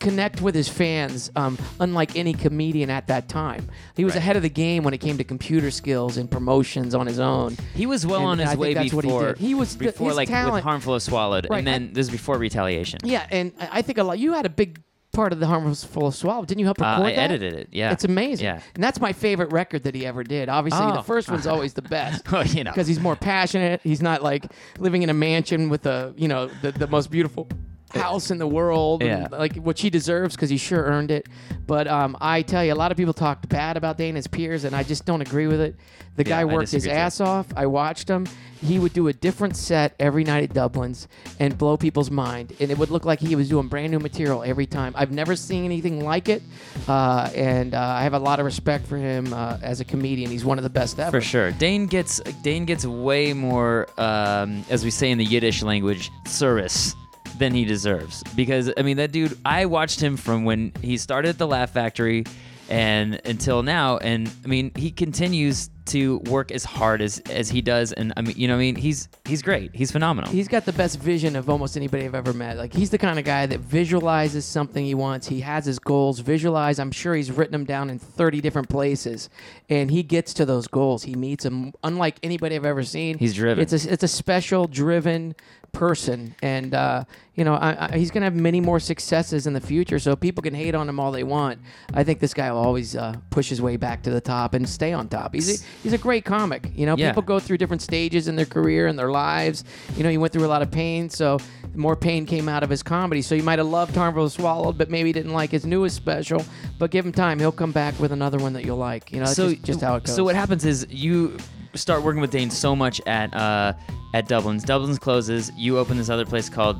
connect 0.01 0.41
with 0.41 0.53
his 0.55 0.67
fans 0.67 1.31
um, 1.37 1.57
unlike 1.79 2.15
any 2.17 2.33
comedian 2.33 2.89
at 2.89 3.07
that 3.07 3.29
time 3.29 3.69
he 3.95 4.03
was 4.03 4.13
Right. 4.13 4.19
ahead 4.19 4.35
of 4.35 4.41
the 4.41 4.49
game 4.49 4.83
when 4.83 4.93
it 4.93 4.97
came 4.99 5.17
to 5.17 5.23
computer 5.23 5.71
skills 5.71 6.17
and 6.17 6.29
promotions 6.29 6.93
on 6.93 7.07
his 7.07 7.19
own 7.19 7.55
He 7.73 7.85
was 7.85 8.05
well 8.05 8.19
And 8.21 8.27
on 8.29 8.39
his 8.39 8.49
I 8.49 8.55
way 8.55 8.73
he 8.73 8.89
before. 8.89 9.27
did. 9.29 9.37
He 9.37 9.53
was- 9.55 9.75
before 9.75 10.09
his 10.09 10.17
like 10.17 10.27
talent- 10.27 10.55
with 10.55 10.63
harmful 10.63 10.99
swallowed, 10.99 11.47
Right, 11.49 11.59
and 11.59 11.67
then 11.67 11.93
this 11.93 12.07
is 12.07 12.11
before 12.11 12.37
retaliation. 12.37 12.99
yeah 13.03 13.25
and 13.31 13.53
I 13.59 13.69
I 13.79 13.81
think 13.83 13.97
a 13.99 14.03
lot 14.03 14.19
you 14.19 14.33
had 14.33 14.45
a 14.45 14.49
big 14.49 14.79
part 15.13 15.33
of 15.33 15.39
the 15.41 15.47
harmful 15.47 16.09
swallow 16.11 16.45
didn't 16.45 16.59
you 16.59 16.65
help 16.65 16.81
Uh, 16.81 16.85
record 16.85 17.03
I 17.05 17.11
that? 17.15 17.19
edited 17.31 17.53
it. 17.53 17.67
Yeah, 17.71 17.91
It's 17.91 18.05
amazing. 18.05 18.45
Yeah. 18.45 18.61
And 18.75 18.81
that's 18.83 18.99
my 19.01 19.11
favorite 19.11 19.51
record 19.51 19.83
that 19.83 19.93
he 19.93 20.05
ever 20.05 20.23
did. 20.23 20.47
Obviously, 20.47 20.85
Oh. 20.85 20.93
the 20.93 21.03
first 21.03 21.29
one's 21.29 21.45
always 21.53 21.73
the 21.73 21.81
best. 21.81 22.31
Well, 22.31 22.45
you 22.47 22.63
know. 22.63 22.71
Because 22.71 22.87
he's 22.87 22.99
more 22.99 23.17
passionate. 23.17 23.81
He's 23.83 24.01
not 24.01 24.23
like 24.23 24.45
living 24.79 25.01
in 25.03 25.09
a 25.09 25.13
mansion 25.13 25.67
with 25.69 25.85
a, 25.85 26.13
you 26.15 26.29
know, 26.29 26.49
the, 26.61 26.71
the 26.71 26.87
most 26.87 27.11
beautiful 27.11 27.47
house 27.93 28.31
in 28.31 28.37
the 28.37 28.47
world. 28.47 29.03
and, 29.03 29.31
like 29.31 29.55
what 29.55 29.77
she 29.77 29.89
deserves 29.89 30.35
because 30.35 30.49
he 30.49 30.57
sure 30.57 30.83
earned 30.83 31.11
it. 31.11 31.27
But 31.67 31.87
um, 31.87 32.17
I 32.19 32.41
tell 32.41 32.63
you, 32.65 32.73
a 32.73 32.75
lot 32.75 32.91
of 32.91 32.97
people 32.97 33.13
talked 33.13 33.47
bad 33.49 33.77
about 33.77 33.97
Dana's 33.97 34.27
peers, 34.27 34.63
and 34.65 34.75
I 34.75 34.83
just 34.83 35.05
don't 35.05 35.21
agree 35.21 35.47
with 35.47 35.61
it. 35.61 35.75
The 36.17 36.23
Yeah, 36.23 36.29
guy 36.41 36.45
worked 36.45 36.71
his 36.71 36.83
disagree 36.83 36.93
too. 36.95 36.99
ass 36.99 37.21
off. 37.21 37.47
I 37.55 37.65
watched 37.67 38.09
him. 38.09 38.27
He 38.61 38.77
would 38.77 38.93
do 38.93 39.07
a 39.07 39.13
different 39.13 39.55
set 39.55 39.95
every 39.99 40.23
night 40.23 40.43
at 40.43 40.53
Dublin's 40.53 41.07
and 41.39 41.57
blow 41.57 41.77
people's 41.77 42.11
mind. 42.11 42.53
And 42.59 42.69
it 42.69 42.77
would 42.77 42.91
look 42.91 43.05
like 43.05 43.19
he 43.19 43.35
was 43.35 43.49
doing 43.49 43.67
brand 43.69 43.91
new 43.91 43.97
material 43.99 44.43
every 44.43 44.65
time. 44.67 44.93
I've 44.95 45.11
never 45.11 45.35
seen 45.35 45.63
anything 45.65 46.03
like 46.03 46.27
it. 46.29 46.43
Uh, 46.87 47.29
and 47.33 47.73
uh, 47.73 47.79
I 47.79 48.03
have 48.03 48.13
a 48.13 48.19
lot 48.19 48.39
of 48.39 48.45
respect 48.45 48.85
for 48.85 48.97
him 48.97 49.33
uh, 49.33 49.57
as 49.63 49.79
a 49.79 49.85
comedian. 49.85 50.29
He's 50.29 50.45
one 50.45 50.59
of 50.59 50.63
the 50.63 50.69
best 50.69 50.99
ever. 50.99 51.09
For 51.19 51.21
sure, 51.25 51.51
Dane 51.53 51.87
gets 51.87 52.19
Dane 52.43 52.65
gets 52.65 52.85
way 52.85 53.33
more, 53.33 53.87
um, 53.97 54.63
as 54.69 54.83
we 54.83 54.91
say 54.91 55.09
in 55.11 55.17
the 55.17 55.25
Yiddish 55.25 55.63
language, 55.63 56.11
tsuris 56.25 56.93
than 57.41 57.53
he 57.55 57.65
deserves. 57.65 58.23
Because 58.35 58.71
I 58.77 58.83
mean, 58.83 58.97
that 58.97 59.11
dude, 59.11 59.37
I 59.43 59.65
watched 59.65 59.99
him 59.99 60.15
from 60.15 60.45
when 60.45 60.71
he 60.81 60.97
started 60.97 61.29
at 61.29 61.37
the 61.39 61.47
Laugh 61.47 61.71
Factory, 61.71 62.23
and 62.69 63.19
until 63.25 63.63
now, 63.63 63.97
and 63.97 64.31
I 64.45 64.47
mean, 64.47 64.71
he 64.75 64.91
continues 64.91 65.71
to 65.87 66.19
work 66.19 66.51
as 66.51 66.63
hard 66.63 67.01
as 67.01 67.19
as 67.31 67.49
he 67.49 67.61
does, 67.61 67.93
and 67.93 68.13
I 68.15 68.21
mean, 68.21 68.35
you 68.37 68.47
know, 68.47 68.55
I 68.55 68.59
mean, 68.59 68.75
he's 68.75 69.09
he's 69.25 69.41
great, 69.41 69.75
he's 69.75 69.91
phenomenal. 69.91 70.29
He's 70.31 70.47
got 70.47 70.65
the 70.65 70.71
best 70.73 70.99
vision 70.99 71.35
of 71.35 71.49
almost 71.49 71.75
anybody 71.75 72.05
I've 72.05 72.13
ever 72.13 72.31
met. 72.31 72.57
Like 72.57 72.73
he's 72.73 72.91
the 72.91 72.99
kind 72.99 73.17
of 73.17 73.25
guy 73.25 73.47
that 73.47 73.59
visualizes 73.59 74.45
something 74.45 74.85
he 74.85 74.93
wants. 74.93 75.27
He 75.27 75.41
has 75.41 75.65
his 75.65 75.79
goals 75.79 76.19
visualized. 76.19 76.79
I'm 76.79 76.91
sure 76.91 77.15
he's 77.15 77.31
written 77.31 77.53
them 77.53 77.65
down 77.65 77.89
in 77.89 77.97
30 77.97 78.39
different 78.39 78.69
places, 78.69 79.29
and 79.67 79.89
he 79.89 80.03
gets 80.03 80.33
to 80.35 80.45
those 80.45 80.67
goals. 80.67 81.03
He 81.03 81.15
meets 81.15 81.43
them 81.43 81.73
unlike 81.83 82.17
anybody 82.21 82.55
I've 82.55 82.65
ever 82.65 82.83
seen. 82.83 83.17
He's 83.17 83.33
driven. 83.33 83.63
It's 83.63 83.73
a 83.73 83.91
it's 83.91 84.03
a 84.03 84.07
special 84.07 84.67
driven 84.67 85.35
person, 85.71 86.35
and 86.41 86.73
uh, 86.73 87.03
you 87.35 87.43
know 87.43 87.53
I, 87.55 87.87
I, 87.93 87.97
he's 87.97 88.11
gonna 88.11 88.25
have 88.25 88.35
many 88.35 88.61
more 88.61 88.79
successes 88.79 89.47
in 89.47 89.53
the 89.53 89.61
future. 89.61 89.99
So 89.99 90.15
people 90.15 90.41
can 90.41 90.53
hate 90.53 90.75
on 90.75 90.87
him 90.89 90.99
all 90.99 91.11
they 91.11 91.23
want. 91.23 91.59
I 91.93 92.03
think 92.03 92.19
this 92.19 92.33
guy 92.33 92.51
will 92.51 92.59
always 92.59 92.95
uh, 92.95 93.15
push 93.29 93.49
his 93.49 93.61
way 93.61 93.77
back 93.77 94.03
to 94.03 94.09
the 94.09 94.21
top 94.21 94.53
and 94.53 94.67
stay 94.67 94.93
on 94.93 95.07
top. 95.07 95.33
He's 95.33 95.61
a, 95.61 95.65
he's 95.83 95.93
a 95.93 95.97
great 95.97 96.25
comic. 96.25 96.67
You 96.75 96.85
know, 96.85 96.95
Yeah. 96.97 97.09
people 97.11 97.23
go 97.23 97.39
through 97.39 97.57
different 97.57 97.81
stages 97.81 98.27
in 98.27 98.35
their 98.35 98.45
career 98.45 98.87
and 98.87 98.97
their 98.99 99.11
lives. 99.11 99.63
You 99.95 100.03
know, 100.03 100.09
he 100.09 100.17
went 100.17 100.33
through 100.33 100.45
a 100.45 100.47
lot 100.47 100.61
of 100.61 100.71
pain, 100.71 101.09
so 101.09 101.39
more 101.75 101.95
pain 101.95 102.25
came 102.25 102.49
out 102.49 102.63
of 102.63 102.69
his 102.69 102.83
comedy. 102.83 103.21
So 103.21 103.35
you 103.35 103.43
might 103.43 103.59
have 103.59 103.67
loved 103.67 103.95
Harmful 103.95 104.29
Swallowed, 104.29 104.77
but 104.77 104.89
maybe 104.89 105.13
didn't 105.13 105.33
like 105.33 105.51
his 105.51 105.65
newest 105.65 105.95
special. 105.95 106.43
But 106.79 106.91
give 106.91 107.05
him 107.05 107.11
time; 107.11 107.39
he'll 107.39 107.51
come 107.51 107.71
back 107.71 107.97
with 107.99 108.11
another 108.11 108.37
one 108.39 108.53
that 108.53 108.65
you'll 108.65 108.77
like. 108.77 109.11
You 109.11 109.19
know, 109.19 109.25
that's 109.25 109.35
so 109.37 109.49
just, 109.51 109.63
just 109.63 109.81
how 109.81 109.95
it 109.95 110.03
goes. 110.03 110.15
So 110.15 110.23
what 110.23 110.35
happens 110.35 110.65
is 110.65 110.85
you 110.89 111.37
start 111.73 112.03
working 112.03 112.19
with 112.19 112.31
Dane 112.31 112.49
so 112.49 112.75
much 112.75 112.99
at 113.05 113.33
uh, 113.33 113.73
at 114.13 114.27
Dublin's. 114.27 114.63
Dublin's 114.63 114.99
closes. 114.99 115.51
You 115.55 115.77
open 115.77 115.97
this 115.97 116.09
other 116.09 116.25
place 116.25 116.49
called 116.49 116.77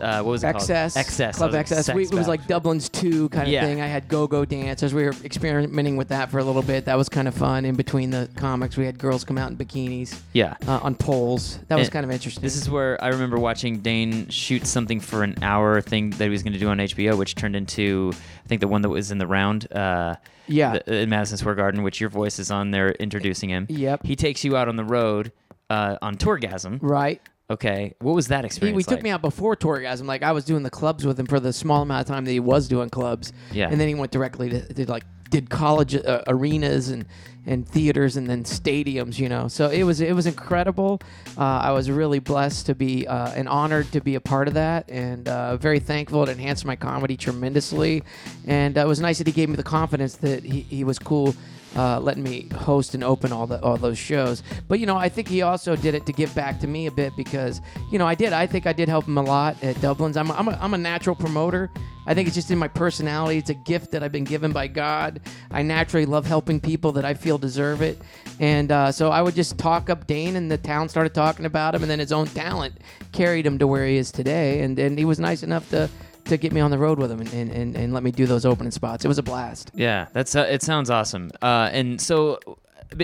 uh, 0.00 0.22
what 0.22 0.30
was 0.30 0.44
it 0.44 0.48
XS, 0.54 0.94
called? 0.94 1.06
XS. 1.06 1.34
Club 1.34 1.52
like, 1.52 1.94
We, 1.96 2.04
it 2.04 2.14
was 2.14 2.28
like 2.28 2.46
Dublin's 2.46 2.88
two 2.88 3.28
kind 3.30 3.46
of 3.48 3.52
Yeah. 3.52 3.64
thing. 3.64 3.80
I 3.80 3.86
had 3.86 4.06
go-go 4.06 4.44
dancers. 4.44 4.94
We 4.94 5.02
were 5.04 5.14
experimenting 5.24 5.96
with 5.96 6.08
that 6.08 6.30
for 6.30 6.38
a 6.38 6.44
little 6.44 6.62
bit. 6.62 6.84
That 6.84 6.96
was 6.96 7.08
kind 7.08 7.26
of 7.26 7.34
fun. 7.34 7.64
In 7.64 7.74
between 7.74 8.10
the 8.10 8.28
comics, 8.36 8.76
we 8.76 8.84
had 8.86 8.98
girls 8.98 9.24
come 9.24 9.36
out 9.38 9.50
in 9.50 9.56
bikinis 9.56 10.20
Yeah. 10.32 10.56
uh, 10.68 10.78
on 10.82 10.94
poles. 10.94 11.58
That 11.68 11.76
was 11.78 11.88
And 11.88 11.92
kind 11.92 12.04
of 12.04 12.12
interesting. 12.12 12.42
This 12.42 12.56
is 12.56 12.70
where 12.70 13.02
I 13.02 13.08
remember 13.08 13.38
watching 13.38 13.78
Dane 13.80 14.28
shoot 14.28 14.66
something 14.66 15.00
for 15.00 15.22
an 15.24 15.36
hour 15.42 15.80
thing 15.80 16.10
that 16.10 16.24
he 16.24 16.30
was 16.30 16.42
going 16.42 16.52
to 16.52 16.58
do 16.58 16.68
on 16.68 16.78
HBO, 16.78 17.16
which 17.16 17.34
turned 17.34 17.56
into 17.56 18.12
I 18.44 18.46
think 18.46 18.60
the 18.60 18.68
one 18.68 18.82
that 18.82 18.90
was 18.90 19.10
in 19.10 19.18
the 19.18 19.26
round. 19.26 19.72
Uh, 19.72 20.16
Yeah. 20.46 20.78
the- 20.86 20.96
in 21.00 21.08
Madison 21.08 21.38
Square 21.38 21.54
Garden, 21.54 21.82
which 21.82 21.98
your 22.00 22.10
voice 22.10 22.38
is 22.38 22.50
on 22.50 22.70
there 22.70 22.90
introducing 22.92 23.48
him. 23.48 23.66
Yep. 23.70 24.04
He 24.04 24.14
takes 24.14 24.44
you 24.44 24.56
out 24.56 24.68
on 24.68 24.76
the 24.76 24.84
road 24.84 25.32
uh, 25.74 25.98
on 26.06 26.16
Tourgasm. 26.16 26.78
right. 26.82 27.20
Okay. 27.50 27.94
What 28.00 28.14
was 28.14 28.28
that 28.28 28.40
He, 28.40 28.46
experience? 28.46 28.74
we 28.76 28.84
took 28.84 29.02
me 29.02 29.10
out 29.10 29.20
before 29.20 29.54
Tourgasm. 29.54 30.06
Like 30.06 30.22
I 30.22 30.32
was 30.32 30.46
doing 30.46 30.62
the 30.62 30.70
clubs 30.70 31.04
with 31.04 31.20
him 31.20 31.26
for 31.26 31.38
the 31.40 31.52
small 31.52 31.82
amount 31.82 32.00
of 32.00 32.06
time 32.06 32.24
that 32.24 32.30
he 32.32 32.40
was 32.40 32.68
doing 32.68 32.88
clubs. 32.88 33.34
Yeah. 33.52 33.68
And 33.70 33.78
then 33.78 33.86
he 33.86 33.94
went 33.94 34.12
directly 34.12 34.48
to 34.48 34.60
did 34.72 34.88
like 34.88 35.04
did 35.28 35.50
college 35.50 35.94
uh, 35.94 36.22
arenas 36.26 36.88
and 36.88 37.04
and 37.46 37.68
theaters 37.68 38.16
and 38.16 38.26
then 38.30 38.44
stadiums. 38.44 39.18
You 39.18 39.28
know, 39.28 39.48
so 39.48 39.68
it 39.68 39.82
was 39.82 40.00
it 40.00 40.14
was 40.14 40.24
incredible. 40.26 41.00
Uh, 41.36 41.42
I 41.68 41.72
was 41.72 41.90
really 41.90 42.18
blessed 42.18 42.64
to 42.66 42.74
be 42.74 43.06
uh, 43.06 43.32
and 43.38 43.46
honored 43.46 43.92
to 43.92 44.00
be 44.00 44.14
a 44.14 44.20
part 44.22 44.48
of 44.48 44.54
that, 44.54 44.88
and 44.88 45.28
uh, 45.28 45.58
very 45.58 45.80
thankful. 45.80 46.22
It 46.22 46.30
enhanced 46.30 46.64
my 46.64 46.76
comedy 46.76 47.16
tremendously, 47.18 48.04
and 48.46 48.78
uh, 48.78 48.80
it 48.80 48.88
was 48.88 49.00
nice 49.00 49.18
that 49.18 49.26
he 49.26 49.34
gave 49.34 49.50
me 49.50 49.56
the 49.56 49.62
confidence 49.62 50.16
that 50.16 50.44
he, 50.44 50.60
he 50.62 50.82
was 50.82 50.98
cool 50.98 51.34
uh, 51.76 51.98
letting 52.00 52.22
me 52.22 52.48
host 52.54 52.94
and 52.94 53.02
open 53.02 53.32
all 53.32 53.46
the 53.46 53.60
all 53.62 53.76
those 53.76 53.98
shows. 53.98 54.42
But 54.68 54.80
you 54.80 54.86
know, 54.86 54.96
I 54.96 55.08
think 55.08 55.28
he 55.28 55.42
also 55.42 55.76
did 55.76 55.94
it 55.94 56.06
to 56.06 56.12
give 56.12 56.34
back 56.34 56.60
to 56.60 56.66
me 56.66 56.86
a 56.86 56.90
bit 56.90 57.12
because 57.16 57.60
you 57.90 57.98
know 57.98 58.06
I 58.06 58.14
did. 58.14 58.32
I 58.32 58.46
think 58.46 58.66
I 58.66 58.72
did 58.72 58.88
help 58.88 59.06
him 59.06 59.18
a 59.18 59.22
lot 59.22 59.62
at 59.62 59.80
Dublin's. 59.80 60.16
I'm 60.16 60.30
a, 60.30 60.34
I'm 60.34 60.48
a, 60.48 60.58
I'm 60.60 60.74
a 60.74 60.78
natural 60.78 61.16
promoter. 61.16 61.70
I 62.06 62.12
think 62.12 62.28
it's 62.28 62.34
just 62.34 62.50
in 62.50 62.58
my 62.58 62.68
personality. 62.68 63.38
It's 63.38 63.50
a 63.50 63.54
gift 63.54 63.92
that 63.92 64.02
I've 64.02 64.12
been 64.12 64.24
given 64.24 64.52
by 64.52 64.66
God. 64.66 65.20
I 65.50 65.62
naturally 65.62 66.04
love 66.04 66.26
helping 66.26 66.60
people 66.60 66.92
that 66.92 67.04
I 67.04 67.14
feel 67.14 67.38
deserve 67.38 67.82
it, 67.82 68.00
and 68.40 68.70
uh, 68.70 68.92
so 68.92 69.10
I 69.10 69.22
would 69.22 69.34
just 69.34 69.58
talk 69.58 69.90
up 69.90 70.06
Dane, 70.06 70.36
and 70.36 70.50
the 70.50 70.58
town 70.58 70.88
started 70.88 71.14
talking 71.14 71.46
about 71.46 71.74
him, 71.74 71.82
and 71.82 71.90
then 71.90 71.98
his 71.98 72.12
own 72.12 72.26
talent 72.26 72.74
carried 73.12 73.46
him 73.46 73.58
to 73.58 73.66
where 73.66 73.86
he 73.86 73.96
is 73.96 74.12
today. 74.12 74.60
And 74.60 74.78
and 74.78 74.98
he 74.98 75.04
was 75.04 75.18
nice 75.18 75.42
enough 75.42 75.68
to. 75.70 75.88
To 76.26 76.36
get 76.36 76.52
me 76.52 76.60
on 76.60 76.70
the 76.70 76.78
road 76.78 76.98
with 76.98 77.10
him 77.10 77.20
and, 77.20 77.32
and, 77.32 77.50
and, 77.50 77.76
and 77.76 77.92
let 77.92 78.02
me 78.02 78.10
do 78.10 78.26
those 78.26 78.46
opening 78.46 78.70
spots. 78.70 79.04
It 79.04 79.08
was 79.08 79.18
a 79.18 79.22
blast. 79.22 79.70
Yeah, 79.74 80.06
that's 80.12 80.34
uh, 80.34 80.46
it. 80.48 80.62
Sounds 80.62 80.88
awesome. 80.88 81.30
Uh, 81.42 81.68
and 81.72 82.00
so, 82.00 82.38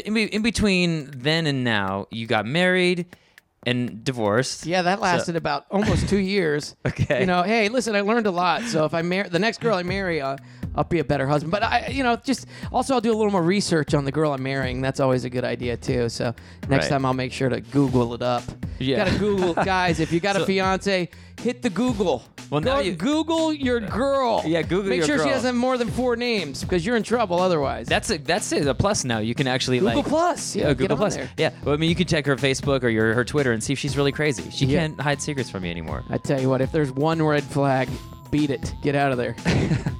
in, 0.05 0.15
be- 0.15 0.25
in 0.25 0.43
between 0.43 1.11
then 1.15 1.47
and 1.47 1.63
now, 1.63 2.07
you 2.11 2.27
got 2.27 2.47
married 2.47 3.07
and 3.67 4.03
divorced. 4.05 4.65
Yeah, 4.65 4.83
that 4.83 5.01
lasted 5.01 5.37
about 5.37 5.67
almost 5.71 6.09
two 6.09 6.19
years. 6.19 6.77
Okay. 6.87 7.21
You 7.21 7.27
know, 7.27 7.43
hey, 7.43 7.69
listen, 7.69 7.95
I 7.95 8.01
learned 8.01 8.27
a 8.27 8.31
lot. 8.31 8.63
So 8.63 8.85
if 8.85 8.95
I 8.95 9.03
marry 9.03 9.29
the 9.29 9.39
next 9.39 9.61
girl 9.61 9.77
I 9.77 9.83
marry, 9.83 10.21
uh, 10.21 10.37
I'll 10.81 10.85
be 10.85 10.99
a 11.01 11.05
better 11.05 11.27
husband. 11.27 11.51
But 11.51 11.63
I, 11.63 11.89
you 11.89 12.03
know, 12.03 12.17
just 12.17 12.47
also 12.73 12.95
I'll 12.95 13.03
do 13.03 13.13
a 13.13 13.19
little 13.19 13.31
more 13.31 13.43
research 13.43 13.93
on 13.93 14.07
the 14.07 14.13
girl 14.13 14.33
I'm 14.33 14.43
marrying. 14.43 14.81
That's 14.81 14.99
always 14.99 15.25
a 15.27 15.31
good 15.31 15.45
idea 15.45 15.77
too. 15.77 16.09
So 16.09 16.35
next 16.71 16.85
Right. 16.87 16.89
time 16.89 17.05
I'll 17.05 17.13
make 17.13 17.33
sure 17.35 17.51
to 17.51 17.61
Google 17.61 18.15
it 18.15 18.23
up. 18.23 18.43
You 18.79 18.95
Yeah. 18.95 19.05
gotta 19.05 19.19
Google, 19.19 19.53
guys. 19.65 20.01
If 20.01 20.11
you 20.11 20.21
got 20.21 20.37
So- 20.37 20.43
a 20.45 20.47
fiance, 20.47 21.11
hit 21.43 21.61
the 21.61 21.69
Google. 21.69 22.23
Well, 22.49 22.63
now 22.63 22.77
Go- 22.77 22.81
you- 22.81 22.93
Google 22.95 23.53
your 23.53 23.79
girl. 23.79 24.43
Yeah, 24.47 24.63
Google 24.63 24.89
Make 24.89 25.05
sure 25.05 25.19
she 25.19 25.25
girl. 25.25 25.35
doesn't 25.35 25.47
have 25.49 25.55
more 25.55 25.77
than 25.77 25.89
four 25.91 26.17
names 26.17 26.63
because 26.63 26.85
you're 26.87 26.97
in 26.97 27.03
trouble 27.03 27.39
otherwise. 27.41 27.87
That's 27.87 28.09
a 28.11 28.17
that's 28.19 28.51
it, 28.53 28.67
a 28.67 28.75
plus 28.75 29.05
now. 29.05 29.19
You 29.19 29.35
can 29.35 29.47
actually 29.47 29.79
Google 29.81 29.97
like 29.99 30.07
Plus. 30.07 30.57
Yeah, 30.57 30.69
Yeah, 30.69 30.75
Google 30.75 30.97
Plus. 30.97 31.15
there. 31.15 31.29
Yeah, 31.37 31.51
well, 31.63 31.75
I 31.75 31.77
mean, 31.77 31.91
you 31.91 31.95
can 31.95 32.07
check 32.07 32.25
her 32.27 32.37
Facebook 32.37 32.83
or 32.83 32.89
your 32.89 33.13
her 33.15 33.25
Twitter 33.25 33.53
and 33.53 33.63
see 33.63 33.75
if 33.75 33.79
she's 33.79 33.97
really 33.97 34.13
crazy. 34.13 34.51
She 34.51 34.65
Yeah. 34.67 34.81
can't 34.81 35.01
hide 35.01 35.21
secrets 35.23 35.51
from 35.51 35.65
you 35.65 35.71
anymore. 35.71 36.03
I 36.11 36.17
tell 36.17 36.41
you 36.41 36.49
what, 36.49 36.61
if 36.63 36.73
there's 36.73 36.91
one 36.91 37.23
red 37.23 37.45
flag, 37.45 37.89
beat 38.31 38.51
it. 38.51 38.73
Get 38.83 38.95
out 38.95 39.13
of 39.13 39.19
there. 39.19 39.37